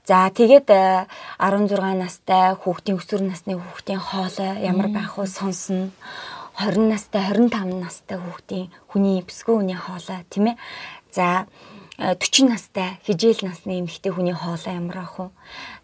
За 0.05 0.29
тэгээд 0.29 0.69
16 1.41 1.81
э, 1.81 1.97
настай 1.97 2.53
хүүхдийн 2.61 3.01
өсвөр 3.01 3.25
насны 3.25 3.57
хүүхдийн 3.57 4.05
хоолой 4.05 4.61
ямар 4.61 4.93
байх 4.93 5.17
вэ 5.17 5.25
сонсно. 5.25 5.89
20 6.59 6.89
настай 6.89 7.23
25 7.31 7.83
настай 7.83 8.19
хүүхдийн 8.19 8.71
хүний 8.87 9.23
бисгүй 9.27 9.59
хүний 9.59 9.79
хоолой 9.79 10.23
тийм 10.31 10.55
ээ. 10.55 10.57
За 11.11 11.47
40 11.99 12.51
настай 12.51 12.99
хижээл 13.07 13.47
насны 13.47 13.79
эмэгтэй 13.83 14.13
хүний 14.15 14.35
хоолой 14.35 14.75
ямар 14.75 14.99
ах 15.03 15.19
вэ? 15.19 15.27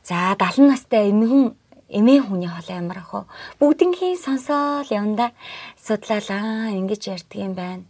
За 0.03 0.35
70 0.39 0.71
настай 0.71 1.11
эмгэн 1.11 1.55
эмээ 1.91 2.23
хүний 2.23 2.47
хоолой 2.47 2.77
ямар 2.79 2.99
ах? 3.03 3.27
Бүгднгийн 3.59 4.17
сонсоол 4.17 4.89
яванда 4.89 5.35
судлаалаа 5.75 6.71
ингэж 6.79 7.03
ярьдаг 7.11 7.39
юм 7.39 7.55
байна. 7.59 7.85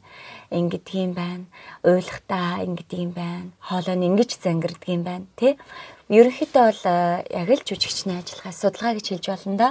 Ингэдэг 0.51 0.97
юм 0.97 1.13
байна. 1.13 1.45
Уйлахтаа 1.85 2.65
ингэдэг 2.65 2.99
юм 2.99 3.13
байна. 3.13 3.53
Хоолой 3.61 3.97
нь 3.97 4.09
ингэж 4.09 4.41
зангирдаг 4.41 4.89
юм 4.89 5.03
байна, 5.05 5.27
тий? 5.37 5.61
Ерөнхийдөө 6.11 6.65
бол 6.67 6.83
э, 6.91 7.23
яг 7.31 7.49
л 7.55 7.63
жүжигчний 7.63 8.19
ажиллагаа 8.19 8.51
судалгаа 8.51 8.99
гэж 8.99 9.07
хэлж 9.15 9.27
болно 9.31 9.55
да. 9.55 9.69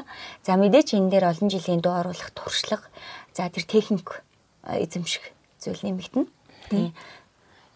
За 0.47 0.55
мэдээч 0.55 0.95
энэ 0.95 1.11
дээр 1.11 1.25
олон 1.35 1.49
жилийн 1.51 1.83
дуу 1.83 1.99
оруулах 1.99 2.31
туршлага, 2.31 2.87
за 3.35 3.51
тэр 3.51 3.67
техник 3.67 4.23
э, 4.63 4.87
эзэмших 4.87 5.35
зүйл 5.59 5.83
нэмэгдэнэ. 5.83 6.31
Тийм. 6.71 6.93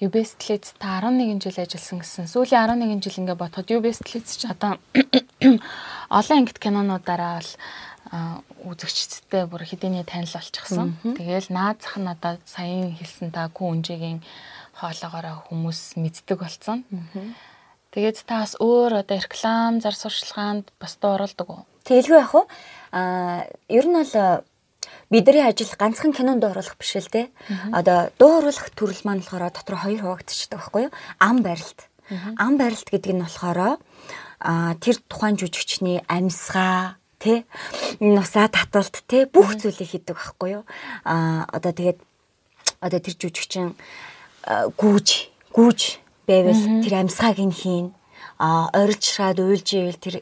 UBStlets 0.03 0.75
та 0.75 0.99
11 0.99 1.39
жил 1.39 1.57
ажилласан 1.63 2.03
гэсэн. 2.03 2.27
Сүүлийн 2.27 2.67
11 2.67 2.99
жил 2.99 3.19
ингээ 3.23 3.39
бодоход 3.39 3.71
UBStlets 3.71 4.35
ч 4.35 4.51
одоо 4.51 4.75
олон 6.19 6.37
ангит 6.43 6.59
кинонуудаараа 6.59 7.39
л 7.39 7.51
үзэгчдтэй 8.67 9.47
бүр 9.47 9.63
хэдийний 9.63 10.03
танил 10.03 10.29
болчихсон. 10.29 10.99
Тэгээл 11.01 11.49
наад 11.49 11.81
зах 11.81 11.97
нь 11.97 12.11
одоо 12.11 12.37
саяын 12.45 12.93
хэлсэн 12.93 13.31
та 13.31 13.49
күн 13.49 13.81
үнжигийн 13.81 14.19
хоолоогоороо 14.77 15.49
хүмүүс 15.49 15.97
мэддэг 15.97 16.37
болсон. 16.37 16.85
Тэгээд 17.93 18.25
та 18.27 18.45
бас 18.45 18.53
өөр 18.59 19.01
одоо 19.01 19.17
реклам 19.17 19.81
зар 19.81 19.95
сурчлагаанд 19.97 20.69
бас 20.77 20.93
дууруулдаг 21.01 21.47
уу? 21.49 21.65
Тэгэлгүй 21.85 22.19
яг 22.21 22.33
уу. 22.33 22.45
Аа 22.91 23.49
ер 23.69 23.85
нь 23.89 23.97
бол 23.97 24.45
бидний 25.09 25.43
ажил 25.43 25.69
ганцхан 25.77 26.13
кинонд 26.13 26.43
оруулах 26.43 26.77
биш 26.77 26.95
л 26.97 27.09
дээ. 27.11 27.29
Одоо 27.71 28.09
дуу 28.17 28.41
оруулах 28.41 28.69
төрөл 28.75 29.01
маань 29.05 29.21
болохоор 29.21 29.51
дотор 29.51 29.77
хоёр 29.79 30.01
хуваагдчихдаг 30.01 30.59
байхгүй 30.59 30.81
юу? 30.87 30.93
Ам 31.19 31.43
барилт. 31.43 31.79
Ам 32.37 32.57
барилт 32.57 32.87
гэдэг 32.89 33.13
нь 33.13 33.23
болохоор 33.23 33.79
тэр 34.83 34.95
тухайн 35.07 35.39
жүжигчний 35.39 36.03
амьсгаа 36.07 36.99
тэ 37.19 37.47
нусаа 38.03 38.51
таталт 38.51 39.03
тэ 39.07 39.31
бүх 39.31 39.55
зүйлийг 39.55 39.89
хийдэг 39.89 40.15
байхгүй 40.19 40.49
юу? 40.59 40.63
А 41.07 41.47
одоо 41.47 41.71
тэгээд 41.71 41.99
одоо 42.83 42.99
тэр 42.99 43.15
жүжигчин 43.15 43.75
гүүж 44.75 45.07
гүүж 45.55 45.81
байвал 46.27 46.83
тэр 46.83 46.93
амьсгааг 46.99 47.39
нь 47.39 47.55
хийн 47.55 47.87
а 48.39 48.67
орилжраад 48.75 49.39
уйлж 49.39 49.67
ивэл 49.71 50.03
тэр 50.03 50.15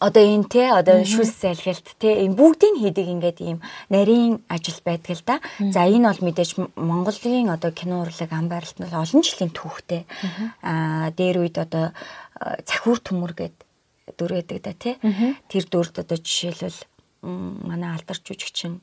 одоо 0.00 0.24
энэ 0.24 0.48
те 0.48 0.72
одоо 0.72 1.04
шүлс 1.04 1.44
залхилт 1.44 1.86
те 2.00 2.24
энэ 2.24 2.34
бүгдийг 2.34 2.80
хийдэг 2.80 3.06
ингээд 3.06 3.38
ийм 3.44 3.58
нарийн 3.92 4.40
ажил 4.48 4.80
байдаг 4.80 5.12
л 5.12 5.24
да. 5.28 5.36
За 5.60 5.84
энэ 5.84 6.08
бол 6.08 6.24
мэдээж 6.24 6.50
Монголын 6.74 7.52
одоо 7.52 7.70
кино 7.70 8.02
урлаг 8.02 8.30
ам 8.32 8.48
байралт 8.48 8.80
нь 8.80 8.88
олон 8.88 9.22
жилийн 9.22 9.52
түүхтэй. 9.52 10.08
Аа 10.64 11.12
дээр 11.12 11.44
үед 11.44 11.60
одоо 11.60 11.92
цахиур 12.64 12.98
төмөр 13.04 13.32
гэд 13.36 13.56
дүр 14.16 14.40
гэдэг 14.40 14.58
да 14.64 14.72
те. 14.72 14.96
Тэр 15.52 15.64
дүрд 15.68 16.00
одоо 16.00 16.16
жишээлбэл 16.16 16.80
манай 17.68 17.92
алдарч 17.92 18.24
жүжигчин 18.24 18.80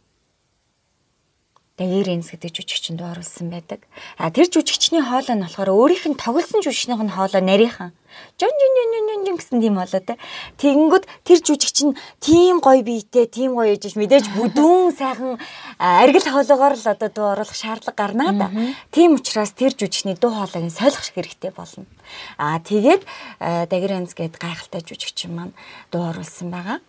Дагирэнс 1.78 2.34
гэдэг 2.34 2.58
жүжигчэнд 2.58 3.06
оруулсан 3.06 3.54
байдаг. 3.54 3.86
А 4.18 4.34
тэр 4.34 4.50
жүжигчний 4.50 5.06
хоолой 5.06 5.38
нь 5.38 5.46
болохоор 5.46 5.70
өөрийнх 5.70 6.10
нь 6.10 6.18
тоглосон 6.18 6.66
жүжигчнийх 6.66 7.06
нь 7.06 7.14
хоолой 7.14 7.46
нарийнхан. 7.46 7.94
Жон 8.42 8.50
жон 8.50 8.74
жон 8.74 8.90
жон 8.98 9.22
жон 9.30 9.38
гэсэн 9.38 9.62
тийм 9.62 9.78
болоо 9.78 10.02
те. 10.02 10.18
Тэгэнгүүт 10.58 11.06
тэр 11.22 11.38
жүжигч 11.38 11.78
нь 11.86 11.94
тийм 12.18 12.66
гоё 12.66 12.82
биетэй, 12.82 13.30
тийм 13.30 13.54
гоё 13.54 13.78
ээж 13.78 13.94
мэдээж 13.94 14.26
бүдүүн 14.42 14.98
сайхан 14.98 15.38
аргил 15.78 16.26
хоолойгоор 16.26 16.76
л 16.82 16.90
одоо 16.90 17.10
дуу 17.14 17.26
оруулах 17.38 17.54
шаардлага 17.54 17.94
гарнаа 17.94 18.34
да. 18.34 18.50
Тийм 18.90 19.22
учраас 19.22 19.54
тэр 19.54 19.78
жүжигчний 19.78 20.18
дуу 20.18 20.34
хоолойг 20.34 20.74
солих 20.74 21.14
хэрэгтэй 21.14 21.54
болно. 21.54 21.86
А 22.42 22.58
тэгээд 22.58 23.06
Дагирэнс 23.70 24.18
гэдэг 24.18 24.42
гайхалтай 24.42 24.82
жүжигчин 24.82 25.30
маань 25.38 25.54
дуу 25.94 26.10
оруулсан 26.10 26.50
байгаа. 26.50 26.82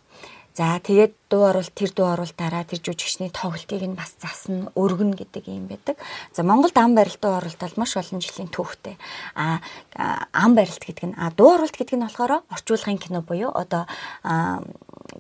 За 0.58 0.82
тэгээд 0.82 1.30
дуу 1.30 1.54
оруулалт 1.54 1.70
тэр 1.70 1.94
дуу 1.94 2.10
оруулалтаараа 2.18 2.66
тэр 2.66 2.82
жүжигчний 2.82 3.30
тоглолтыг 3.30 3.78
нь 3.78 3.94
бас 3.94 4.18
засна, 4.18 4.74
өргөнө 4.74 5.14
гэдэг 5.14 5.46
юм 5.46 5.70
байдаг. 5.70 5.94
За 6.34 6.42
Монголд 6.42 6.74
ам 6.74 6.98
барилт 6.98 7.22
дуу 7.22 7.38
оруулалт 7.38 7.62
бол 7.62 7.78
маш 7.78 7.94
олон 7.94 8.18
жилийн 8.18 8.50
түүхтэй. 8.50 8.98
А 9.38 9.62
ам 10.34 10.58
барилт 10.58 10.82
гэдэг 10.82 11.14
нь 11.14 11.14
а 11.14 11.30
дуу 11.30 11.62
оруулалт 11.62 11.78
гэдэг 11.78 11.94
нь 11.94 12.02
болохоор 12.02 12.42
орчуулгын 12.50 12.98
кино 12.98 13.22
буюу 13.22 13.54
одоо 13.54 13.86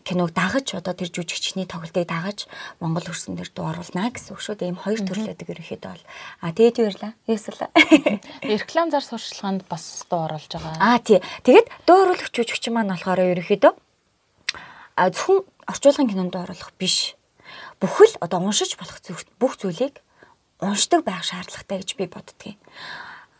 киног 0.02 0.34
дагаж 0.34 0.74
одоо 0.74 0.98
тэр 0.98 1.14
жүжигчний 1.14 1.70
тоглолтыг 1.70 2.10
дагаж 2.10 2.50
Монгол 2.82 3.06
хөрсөн 3.06 3.38
дээр 3.38 3.54
дуу 3.54 3.70
оруулна 3.70 4.10
гэсэн 4.10 4.34
үг 4.34 4.42
шүү. 4.42 4.58
Тийм 4.58 4.74
хоёр 4.74 5.06
төрлөдөг 5.06 5.54
ерөөхдөө 5.54 5.86
бол. 5.86 6.06
А 6.42 6.50
тэгээд 6.50 6.82
юу 6.82 6.90
ирлаа? 6.90 7.14
Ясалаа. 7.30 7.70
Реклам 8.42 8.90
зар 8.90 9.06
сурчлаганд 9.06 9.62
бас 9.70 10.02
дуу 10.10 10.26
оруулж 10.26 10.50
байгаа. 10.50 10.82
А 10.82 10.98
тий. 10.98 11.22
Тэгээд 11.46 11.70
дуу 11.86 12.10
оруулагч 12.10 12.34
жүжигчин 12.34 12.74
маань 12.74 12.90
болохоор 12.90 13.38
ерөөхдөө 13.38 13.86
зөвхөн 14.98 15.46
орчуулгын 15.70 16.10
кинонд 16.10 16.34
оруулах 16.34 16.72
биш. 16.78 17.14
Бүхэл 17.80 18.18
одоо 18.20 18.42
уншиж 18.42 18.74
болох 18.74 18.98
бүх 19.38 19.54
зүйлийг 19.60 20.02
уншдаг 20.60 21.04
байх 21.06 21.22
шаардлагатай 21.22 21.78
гэж 21.78 21.90
би 21.94 22.04
боддгийн. 22.10 22.58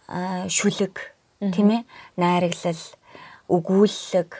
Аа 0.06 0.46
шүлэг 0.46 0.94
тийм 1.42 1.68
ээ 1.74 1.82
найраглал 2.16 2.84
өгүүлэлэг 3.50 4.30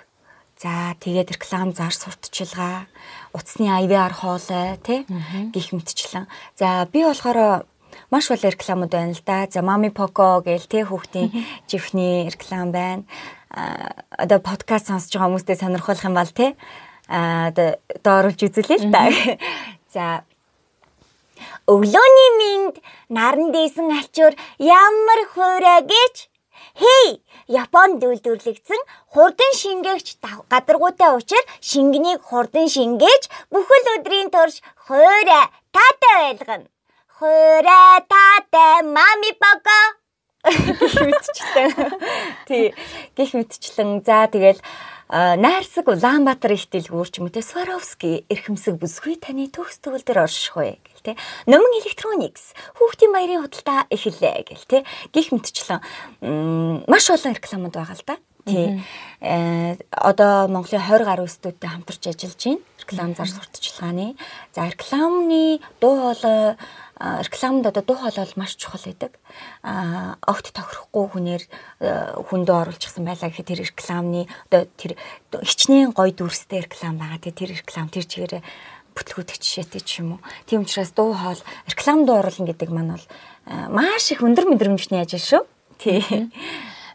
за 0.59 0.95
тэгээд 1.03 1.35
реклам 1.35 1.75
зар 1.75 1.95
сурталчилгаа 1.95 2.87
утасны 3.35 3.67
IVR 3.67 4.15
хоолой 4.15 4.79
тий 4.83 5.07
гих 5.55 5.75
мэтчлэн 5.75 6.27
за 6.59 6.87
би 6.91 7.03
болохоор 7.03 7.67
маш 8.11 8.29
бол 8.29 8.43
рекламууд 8.43 8.93
байна 8.93 9.13
л 9.13 9.23
да. 9.25 9.47
За 9.51 9.61
Mami 9.61 9.91
Poco 9.91 10.43
гээл 10.43 10.67
тэ 10.67 10.87
хүүхдийн 10.87 11.31
жихний 11.69 12.29
реклам 12.31 12.73
байна. 12.73 13.05
Одоо 14.11 14.39
подкаст 14.39 14.89
сонсож 14.89 15.13
байгаа 15.13 15.29
хүмүүстээ 15.35 15.57
сонирхолтой 15.63 16.09
юм 16.09 16.15
бол 16.15 16.33
тэ 16.33 16.57
аа 17.09 17.51
дооруулж 18.05 18.41
үзүүлээ 18.47 18.79
л 18.85 18.93
та. 18.93 19.03
За 19.95 20.23
Өглөөний 21.69 22.31
минь 22.41 22.69
наран 23.09 23.53
дээсэн 23.53 23.89
альчуур 23.99 24.35
ямар 24.59 25.21
хуурай 25.33 25.81
гэж 25.85 26.29
Хей, 26.79 27.23
Японд 27.49 28.05
үйлдвэрлэгдсэн 28.07 28.81
хурдан 29.13 29.53
шингээгч 29.61 30.09
гадаргуутай 30.53 31.11
учир 31.19 31.45
шингэнийг 31.59 32.21
хурдан 32.23 32.71
шингээж 32.71 33.23
бүхэл 33.51 33.87
өдрийн 33.99 34.31
турш 34.31 34.63
хуурай 34.87 35.45
таатай 35.75 36.17
байлгана. 36.23 36.69
Хуурай 37.19 37.97
таатай 38.13 38.87
мами 38.87 39.31
бага 39.43 39.81
гэх 40.45 40.95
мэтчлэн. 41.11 41.71
Тий, 42.49 42.75
гэх 43.17 43.31
мэтчлэн. 43.35 43.91
За 44.07 44.29
тэгэл 44.31 44.61
найрсаг 45.09 45.89
Улаанбаатар 45.89 46.53
их 46.53 46.69
дэлгүүр 46.69 47.09
ч 47.09 47.21
юм 47.21 47.29
уу 47.29 47.33
те 47.33 47.41
Сваровски 47.41 48.29
эрхэмсэг 48.29 48.77
бүсгүй 48.77 49.17
таны 49.17 49.49
төгс 49.49 49.81
төгөл 49.81 50.05
дээр 50.05 50.29
орших 50.29 50.57
вэ 50.57 50.77
гэл 50.85 51.05
те 51.05 51.13
номон 51.49 51.73
электроникс 51.81 52.53
хүүхдийн 52.77 53.13
баярын 53.17 53.43
худалдаа 53.49 53.89
эхэллээ 53.89 54.53
гэл 54.53 54.69
те 54.69 54.79
гих 55.17 55.33
мэтчлэн 55.33 56.85
маш 56.85 57.09
олон 57.09 57.33
рекламууд 57.33 57.73
байгаа 57.73 57.97
л 57.97 58.05
да. 58.05 58.17
Тий. 58.49 58.81
Э 59.21 59.77
одоо 59.93 60.49
Монголын 60.49 60.81
20 60.81 61.05
гаруй 61.05 61.29
студид 61.29 61.65
хамтарч 61.65 62.05
ажиллаж 62.09 62.45
байна 62.45 62.61
реклам 62.89 63.15
зар 63.15 63.29
сурталчилгааны. 63.29 64.17
За 64.55 64.69
рекламны 64.69 65.61
дуу 65.81 66.15
хоолой 66.15 66.57
рекламд 66.99 67.67
одоо 67.67 67.83
дуу 67.83 67.97
хоолой 67.97 68.27
маш 68.37 68.57
чухал 68.59 68.83
байдаг. 68.85 69.13
А 69.63 70.19
огт 70.27 70.51
тохирохгүй 70.51 71.07
хүнээр 71.15 71.43
хүндөө 72.27 72.57
оруулчихсан 72.67 73.07
байлаа 73.07 73.31
гэхэд 73.31 73.51
тэр 73.55 73.61
рекламны 73.71 74.27
одоо 74.51 74.67
тэр 74.75 74.99
хичнээн 75.31 75.95
гоё 75.95 76.11
дүрстэй 76.11 76.67
реклам 76.67 76.99
байгаа. 76.99 77.23
Тэр 77.23 77.55
реклам 77.55 77.87
тэр 77.89 78.03
чигээрээ 78.03 78.43
бүтлгүүдэх 78.99 79.39
жишээтэй 79.39 79.83
ч 79.87 80.03
юм 80.03 80.19
уу. 80.19 80.25
Тийм 80.51 80.67
учраас 80.67 80.91
дуу 80.91 81.15
хоол 81.15 81.39
рекламд 81.71 82.11
оруулна 82.11 82.51
гэдэг 82.51 82.71
маань 82.75 82.99
бол 82.99 83.07
маш 83.71 84.11
их 84.11 84.27
өндөр 84.27 84.51
мэдрэмжний 84.51 84.99
ажил 84.99 85.23
шүү. 85.23 85.43
Тий. 85.79 86.03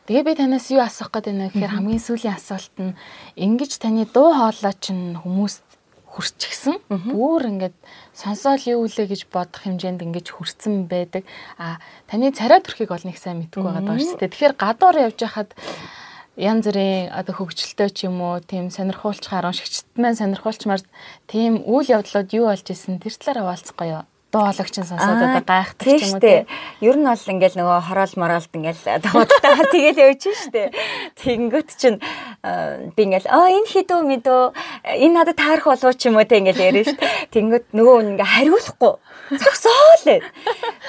Тэгээ 0.04 0.28
би 0.28 0.36
танаас 0.36 0.68
юу 0.68 0.84
асуух 0.84 1.16
байна 1.16 1.48
вэ 1.48 1.56
гэхээр 1.56 1.80
хамгийн 1.80 2.04
сүүлийн 2.04 2.36
асуулт 2.36 2.76
нь 2.76 2.92
ингэж 3.40 3.80
таны 3.80 4.04
дуу 4.04 4.36
хоолой 4.36 4.76
чинь 4.84 5.16
хүмүүст 5.16 5.63
хүрчихсэн. 6.14 6.78
Бүр 7.10 7.50
ингээд 7.50 7.78
сонсоол 8.14 8.62
юу 8.70 8.86
үлээ 8.86 9.10
гэж 9.10 9.22
бодох 9.34 9.66
хэмжээнд 9.66 10.06
ингэж 10.06 10.30
хүрсэн 10.30 10.86
байдаг. 10.86 11.26
А 11.58 11.82
таны 12.06 12.30
царай 12.30 12.62
төрхийг 12.62 12.94
ол 12.94 13.02
нэг 13.02 13.18
сайн 13.18 13.42
мэдгүй 13.42 13.66
байгаа 13.66 13.82
даа 13.82 13.98
шүү 13.98 14.22
дээ. 14.22 14.30
Тэгэхээр 14.30 14.56
гадуур 14.62 14.98
явж 15.10 15.20
хахад 15.26 15.52
янз 16.38 16.66
бүрийн 16.70 17.10
одоо 17.14 17.34
хөгжилтэй 17.34 17.90
ч 17.90 18.06
юм 18.10 18.22
уу 18.22 18.42
тийм 18.42 18.70
сонирхуулчаар 18.70 19.50
уншигчд 19.50 19.90
маань 19.98 20.18
сонирхуулчмаар 20.18 20.82
тийм 21.30 21.62
үйл 21.66 21.90
явдлууд 21.94 22.30
юу 22.34 22.50
болж 22.50 22.66
исэн 22.70 23.02
тэр 23.02 23.14
талаараа 23.18 23.54
хаалцахгүй 23.54 23.88
юу? 23.94 24.06
Дуу 24.34 24.50
хоолойч 24.50 24.76
нь 24.82 24.90
сонсоод 24.90 25.22
одоо 25.22 25.46
гайхдаг 25.46 25.86
ч 25.86 26.10
юм 26.10 26.18
уу 26.18 26.24
тийм. 26.26 26.50
Ер 26.82 26.98
нь 26.98 27.06
бол 27.06 27.30
ингээл 27.34 27.60
нөгөө 27.62 27.80
хороол 27.86 28.14
мороолт 28.18 28.50
ингээл 28.58 28.82
даваатаа 29.06 29.70
тэгэл 29.70 30.02
явж 30.10 30.24
штэ. 30.34 30.74
Тэнгөт 31.22 31.70
чинь 31.78 32.02
би 32.98 33.02
ингээл 33.06 33.30
аа 33.30 33.54
энэ 33.54 33.70
хідөө 33.70 34.02
мэдөө 34.10 34.42
энэ 35.06 35.14
надад 35.14 35.38
таарах 35.38 35.70
болов 35.70 35.94
ч 35.94 36.10
юм 36.10 36.18
уу 36.18 36.26
тийм 36.26 36.50
ингээл 36.50 36.66
яриа 36.66 36.86
штэ. 36.90 37.30
Тэнгөт 37.30 37.78
нөгөө 37.78 38.18
ингээ 38.18 38.34
хариулахгүй 38.34 38.94
зогсоол. 39.38 40.26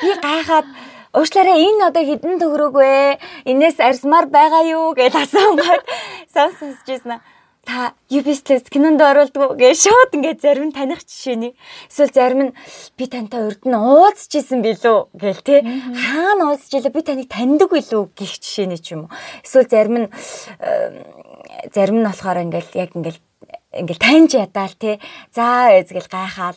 Би 0.01 0.11
гайхаад 0.25 0.69
Уучлаарай 1.15 1.63
энэ 1.63 1.95
одоо 1.95 2.03
хідэн 2.03 2.43
төгрөг 2.43 2.75
вэ? 2.75 3.23
Инээс 3.47 3.79
арьсмаар 3.79 4.27
байгаа 4.27 4.67
юу 4.67 4.99
гэж 4.99 5.15
асуугаад 5.15 5.87
сонсож 6.35 6.83
ирсэн 6.91 7.23
та 7.65 7.95
UB-с 8.13 8.45
кинонд 8.71 9.01
оруулдаг 9.01 9.57
гэж 9.59 9.89
шууд 9.89 10.11
ингээд 10.15 10.41
зарим 10.45 10.69
нь 10.71 10.77
таних 10.77 11.03
жишээний. 11.03 11.57
Эсвэл 11.91 12.13
зарим 12.13 12.41
нь 12.49 12.57
би 12.97 13.05
тантай 13.09 13.43
урд 13.49 13.65
нь 13.65 13.75
уулзчихсан 13.75 14.61
билүү 14.61 14.99
гээл 15.17 15.43
те. 15.43 15.65
Хаана 15.65 16.53
уулзчихлаа 16.53 16.93
би 16.93 17.03
таныг 17.03 17.29
таньдаг 17.33 17.71
билүү 17.73 18.03
гэх 18.15 18.33
жишээний 18.39 18.79
ч 18.79 18.95
юм 18.95 19.09
уу. 19.09 19.15
Эсвэл 19.43 19.69
зарим 19.69 19.97
нь 20.05 20.09
зарим 21.75 21.99
нь 22.01 22.07
болохоор 22.07 22.45
ингээд 22.45 22.71
яг 22.77 22.91
ингээд 22.93 23.19
ингээл 23.75 24.05
таньж 24.05 24.31
ядаал 24.39 24.75
те. 24.79 25.01
За 25.35 25.73
эзгэл 25.75 26.07
гайхаал 26.07 26.57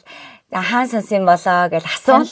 хаан 0.52 0.88
сонсон 0.88 1.28
болоо 1.28 1.68
гэж 1.68 1.84
асуун. 1.84 2.24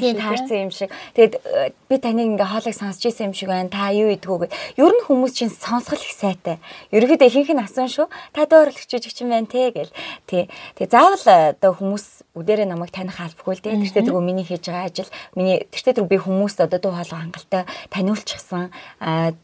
Тийм 0.00 0.16
таарсан 0.16 0.64
юм 0.64 0.70
шиг. 0.72 0.88
Тэгээд 1.12 1.34
э, 1.44 1.72
би 1.88 1.96
таныг 2.00 2.24
ингээ 2.40 2.48
хоолыг 2.48 2.72
сонсч 2.72 3.04
ирсэн 3.04 3.28
юм 3.28 3.34
шиг 3.36 3.52
байна. 3.52 3.68
Та 3.68 3.92
юу 3.92 4.08
идэггүй 4.16 4.48
гэж. 4.48 4.52
Ер 4.80 4.92
нь 4.96 5.04
хүмүүс 5.04 5.32
чинь 5.36 5.52
сонсгол 5.52 6.00
их 6.00 6.14
сайтай. 6.16 6.56
Ерөнхийдөө 6.88 7.28
ихэнх 7.28 7.52
нь 7.52 7.60
асуун 7.60 7.92
шүү. 7.92 8.08
Та 8.32 8.48
дөөрлөгч 8.48 8.88
жижигч 8.88 9.20
юм 9.20 9.36
байна 9.36 9.44
те 9.44 9.68
гэл. 9.76 9.92
Тий. 10.24 10.48
Тэгээд 10.80 10.88
заавал 10.88 11.20
э, 11.28 11.52
одоо 11.52 11.76
хүмүүс 11.76 12.24
үдээрээ 12.38 12.68
намайг 12.70 12.94
таних 12.94 13.18
албагүй 13.18 13.54
л 13.58 13.62
те. 13.62 13.74
Тэртээ 13.74 14.06
дөрөв 14.06 14.22
миний 14.22 14.46
хийж 14.46 14.70
байгаа 14.70 14.86
ажил. 14.86 15.10
Миний 15.34 15.66
тэртээ 15.68 15.98
дөрөв 15.98 16.08
би 16.08 16.18
хүмүүст 16.22 16.62
одоо 16.62 16.78
дуу 16.78 16.92
хоолой 16.94 17.18
хангалттай 17.18 17.66
таниулчихсан 17.90 18.70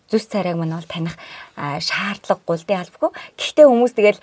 зүс 0.09 0.24
царайг 0.30 0.57
мань 0.57 0.72
бол 0.72 0.87
таних 0.87 1.18
шаардлагагүй 1.59 2.57
л 2.59 2.66
дээ 2.66 2.83
албагүй. 2.87 3.11
Гэхдээ 3.35 3.66
хүмүүс 3.66 3.92
тэгэл 3.98 4.20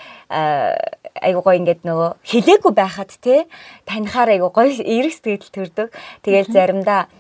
айгуу 1.20 1.44
гоё 1.44 1.60
ингээд 1.60 1.84
нөгөө 1.84 2.10
хилээгүй 2.24 2.74
байхад 2.74 3.12
те 3.20 3.46
танихаар 3.86 4.40
айгуу 4.40 4.52
гоё 4.56 4.72
эрэг 4.72 5.14
сэтгэл 5.14 5.52
төрдөг. 5.52 5.88
Тэгэл 6.24 6.50
заримдаа 6.50 7.12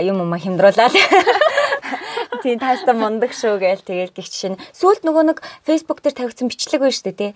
юм 0.00 0.22
юм 0.22 0.32
хямдруулаад 0.38 0.94
тийм 2.42 2.58
тааста 2.60 2.94
мундаг 2.94 3.34
шүү 3.34 3.58
гээл 3.58 3.82
тэгэл 3.82 4.14
гихч 4.14 4.34
шин 4.38 4.54
сүулт 4.70 5.02
нөгөө 5.02 5.24
нэг 5.34 5.38
Facebook 5.66 5.98
дээр 5.98 6.14
тавигдсан 6.14 6.46
бичлэг 6.46 6.80
байна 6.80 6.94
шүү 6.94 7.06
дээ 7.10 7.18
тий 7.18 7.32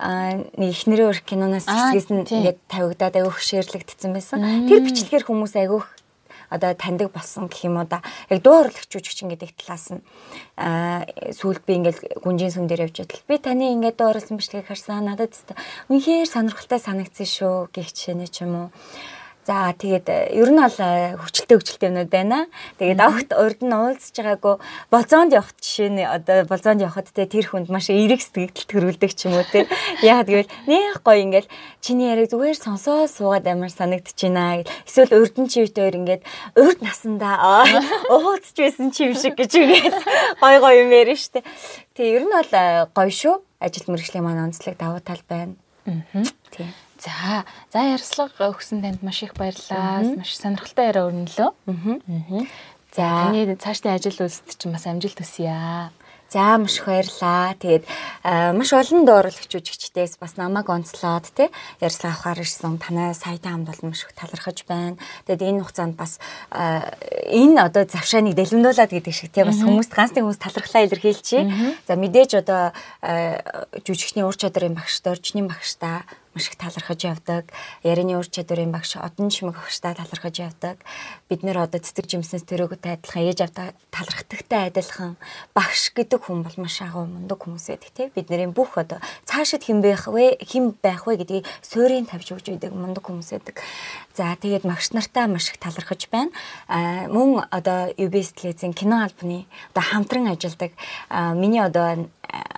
нэг 0.00 0.70
ихнэрээ 0.72 1.06
өрх 1.12 1.22
киноноос 1.28 1.68
хэсгээс 1.68 2.08
нь 2.08 2.24
ингээд 2.24 2.58
тавигдаад 2.72 3.20
айгүйх 3.20 3.38
шеэрлэгдсэн 3.40 4.10
байсан. 4.16 4.40
Тэр 4.64 4.80
бичлэгээр 4.88 5.28
хүмүүс 5.28 5.54
айгүйх 5.60 5.86
одоо 6.50 6.74
таньдаг 6.74 7.12
болсон 7.12 7.46
гэх 7.46 7.64
юм 7.64 7.78
уу 7.78 7.86
да. 7.86 8.02
Яг 8.28 8.42
дуу 8.42 8.66
урлагч 8.66 8.90
жүжигчин 8.90 9.30
гэдэг 9.30 9.54
талаас 9.54 9.94
нь 9.94 10.02
аа 10.58 11.06
сүүлд 11.30 11.62
би 11.62 11.78
ингээл 11.78 12.00
гүнжин 12.26 12.50
сүм 12.50 12.66
дээр 12.66 12.90
явж 12.90 13.06
байтал 13.06 13.28
би 13.28 13.38
таны 13.38 13.70
ингээд 13.78 13.96
дуу 13.96 14.10
оруулсан 14.10 14.36
бичлэгийг 14.36 14.66
харсан 14.66 15.06
надад 15.06 15.36
үнэхээр 15.88 16.26
сонирхолтой 16.26 16.82
санагдсан 16.82 17.28
шүү 17.30 17.70
гэх 17.70 17.94
жишээ 17.94 18.18
нь 18.18 18.26
ч 18.26 18.42
юм 18.42 18.66
уу 18.66 18.68
За 19.48 19.72
тэгээд 19.72 20.06
э, 20.12 20.36
ер 20.36 20.52
нь 20.52 20.60
бол 20.60 20.78
э, 20.84 21.16
хүчлээ 21.16 21.88
юмнууд 21.88 22.12
байна. 22.12 22.44
Тэгээд 22.76 23.00
огт 23.00 23.30
урд 23.32 23.60
нь 23.64 23.72
уулзж 23.72 24.12
байгаагүй 24.12 24.60
болзоонд 24.92 25.32
явах 25.32 25.56
жишээ 25.56 25.88
нь 25.90 26.04
одоо 26.04 26.44
болзоонд 26.44 26.84
явхад 26.84 27.08
те 27.08 27.24
тэр 27.24 27.48
хүнд 27.48 27.72
маш 27.72 27.88
эерэг 27.88 28.20
сэтгэл 28.20 28.68
төрүүлдэг 28.68 29.12
ч 29.16 29.32
юм 29.32 29.40
уу 29.40 29.48
те. 29.48 29.64
Яг 30.04 30.28
гэвэл 30.28 30.50
нэх 30.68 31.00
гоё 31.00 31.24
ингээл 31.24 31.48
чиний 31.80 32.12
яриг 32.12 32.28
зүгээр 32.28 32.60
сонсоо 32.60 33.08
суугаад 33.08 33.48
амар 33.48 33.72
санагдчихэйна. 33.72 34.68
Эсвэл 34.84 35.16
урд 35.16 35.34
нь 35.40 35.48
чи 35.48 35.64
үетэй 35.64 35.88
ингээд 35.88 36.22
урд 36.60 36.84
насандаа 36.84 37.64
уулзж 38.12 38.60
байсан 38.60 38.92
чи 38.92 39.08
юм 39.08 39.16
шиг 39.16 39.40
гэж 39.40 39.52
үгээд 39.56 39.96
гоё 40.44 40.58
гоё 40.60 40.84
юм 40.84 40.92
ярина 40.92 41.16
штэ. 41.16 41.40
Тэгээ 41.96 42.16
ер 42.20 42.24
нь 42.28 42.34
бол 42.36 42.52
э, 42.52 42.92
гоё 42.92 43.08
шүү. 43.08 43.40
Ажил 43.56 43.88
мэргэжлийн 43.88 44.20
маань 44.20 44.52
онцлог 44.52 44.76
давуу 44.76 45.00
тал 45.00 45.24
байна. 45.24 45.56
Аа. 45.88 46.28
Тийм. 46.52 46.68
За, 47.00 47.44
за 47.72 47.80
ярилцлага 47.96 48.50
өгсөн 48.52 48.84
танд 48.84 49.00
маш 49.00 49.22
их 49.24 49.32
баярлалаа. 49.38 50.04
Маш 50.20 50.36
сонирхолтой 50.36 50.92
яриа 50.92 51.08
өрнөлөө. 51.08 51.48
Аа. 51.48 52.44
За, 52.92 53.08
таны 53.32 53.56
цаашдын 53.56 53.96
ажил 53.96 54.20
үйлсэд 54.20 54.60
чинь 54.60 54.74
бас 54.74 54.84
амжилт 54.84 55.16
хүсье. 55.16 55.88
За 56.28 56.60
маш 56.60 56.76
их 56.76 56.84
баярлаа. 56.84 57.56
Тэгээд 57.56 57.88
маш 58.52 58.70
олон 58.76 59.08
дууралагч 59.08 59.48
жүжигчдээс 59.48 60.20
бас 60.20 60.36
намайг 60.36 60.68
онцлоод 60.68 61.26
тий 61.32 61.48
ярьслаа 61.80 62.12
авахар 62.12 62.44
ирсэн 62.44 62.76
танай 62.76 63.16
саятай 63.16 63.50
хамт 63.50 63.66
бол 63.66 63.90
маш 63.90 64.04
их 64.04 64.12
талархаж 64.12 64.62
байна. 64.68 65.00
Тэгээд 65.24 65.42
энэ 65.42 65.64
хугацаанд 65.64 65.96
бас 65.96 66.20
энэ 66.52 67.64
одоо 67.64 67.88
завшааныг 67.88 68.36
дэлгэмдүүлээд 68.36 68.92
гэдэг 68.92 69.14
шиг 69.16 69.32
тий 69.32 69.42
бас 69.42 69.58
хүмүүст 69.58 69.90
ганцны 69.90 70.20
хүмүүс 70.22 70.38
талархлаа 70.38 70.84
илэрхийлчихье. 70.84 71.48
За 71.88 71.96
мэдээж 71.96 72.44
одоо 72.44 72.76
жүжигчний 73.82 74.22
ур 74.22 74.36
чадрын 74.38 74.78
багш, 74.78 75.02
дөржний 75.02 75.42
багштай 75.48 76.06
маш 76.34 76.48
их 76.48 76.56
талархаж 76.56 77.04
явдаг. 77.04 77.50
Ярины 77.82 78.18
ур 78.18 78.26
чадварын 78.26 78.70
багш 78.70 78.96
одон 78.96 79.30
шимэг 79.30 79.56
багштай 79.58 79.94
талархаж 79.94 80.38
явдаг. 80.38 80.78
Бид 81.28 81.42
нэр 81.42 81.66
одоо 81.66 81.80
цэцэг 81.82 82.06
жимснээс 82.06 82.46
төрөөгтэй 82.46 82.98
адилхан 82.98 83.26
ээж 83.26 83.38
авдаа 83.46 83.74
талархдагтай 83.90 84.70
адилхан 84.70 85.16
багш 85.54 85.90
гэдэг 85.90 86.20
хүн 86.22 86.46
бол 86.46 86.56
маш 86.62 86.78
агуу 86.82 87.06
мундаг 87.06 87.42
хүмүүс 87.42 87.66
байдаг 87.74 87.90
тийм. 87.90 88.10
Бид 88.14 88.30
нарын 88.30 88.54
бүх 88.54 88.78
одоо 88.78 89.02
цаашид 89.26 89.66
хэн 89.66 89.82
байх 89.82 90.06
вэ, 90.06 90.38
хэн 90.38 90.78
байх 90.78 91.06
вэ 91.10 91.18
гэдгийг 91.18 91.46
суурийн 91.66 92.06
тавьж 92.06 92.30
өгч 92.30 92.54
идэг 92.54 92.70
мундаг 92.70 93.02
хүмүүс 93.02 93.34
байдаг. 93.34 93.58
За 94.14 94.36
тэгээд 94.38 94.62
багш 94.68 94.94
нартай 94.94 95.26
маш 95.26 95.50
их 95.50 95.58
талархаж 95.58 96.06
байна. 96.10 96.30
Мөн 97.10 97.42
одоо 97.50 97.90
UBS 97.98 98.38
телевизийн 98.38 98.74
кино 98.74 99.02
албаны 99.02 99.46
одоо 99.74 99.82
хамтран 99.82 100.30
ажилладаг 100.30 100.72
миний 101.10 101.62
одоо 101.62 102.06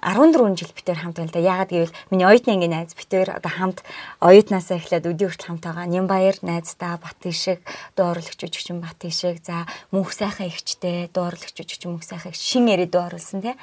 14 0.03 0.59
жил 0.59 0.73
битээр 0.75 0.99
хамт 0.99 1.17
байна 1.17 1.31
л 1.31 1.33
да. 1.33 1.41
Яагаад 1.41 1.71
гэвэл 1.71 1.97
миний 2.11 2.27
оюутны 2.27 2.53
ангийн 2.53 2.75
найз 2.75 2.95
битээр 2.95 3.39
одоо 3.39 3.51
хамт 3.63 3.87
оюутнаасаа 4.19 4.83
эхлээд 4.83 5.07
өдөө 5.07 5.29
хүртэл 5.31 5.49
хамт 5.55 5.65
байгаа. 5.65 5.87
Нямбаяр 5.87 6.37
найздаа 6.43 6.99
Бат 6.99 7.23
ишиг, 7.23 7.63
дууралагч 7.95 8.37
жүжигчин 8.43 8.83
Бат 8.83 8.99
ишиг, 9.07 9.39
за 9.47 9.65
мөнх 9.95 10.11
сайхан 10.11 10.51
ихчтэй 10.51 11.07
дууралагч 11.15 11.55
жүжигчин 11.55 11.95
мөнх 11.95 12.05
сайхан 12.05 12.35
шин 12.35 12.67
эри 12.69 12.91
дууруулсан 12.91 13.41
тий. 13.41 13.55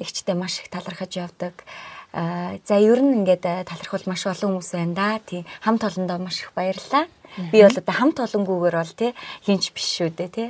Ихчтэй 0.00 0.34
маш 0.34 0.64
их 0.64 0.72
талархаж 0.72 1.12
явдаг. 1.12 1.54
За 2.12 2.76
ер 2.76 3.00
нь 3.00 3.24
ингээд 3.24 3.68
талархвал 3.68 4.04
маш 4.04 4.26
олон 4.28 4.60
хүмүүс 4.60 4.72
байна 4.76 4.94
да. 4.96 5.20
Тий 5.24 5.46
хамт 5.64 5.84
олондоо 5.84 6.18
маш 6.18 6.44
их 6.44 6.52
баярлалаа. 6.52 7.08
Би 7.52 7.64
бол 7.64 7.72
одоо 7.72 7.94
хамт 7.96 8.20
олонгүйгээр 8.20 8.76
бол 8.76 8.92
тий 8.96 9.12
хинч 9.48 9.72
биш 9.72 9.88
шүү 9.96 10.12
дээ 10.16 10.28
тий. 10.28 10.48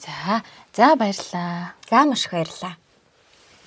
За 0.00 0.42
за 0.76 0.96
баярлалаа. 0.96 1.72
За 1.88 2.04
маш 2.04 2.26
их 2.26 2.32
баярлалаа. 2.32 2.76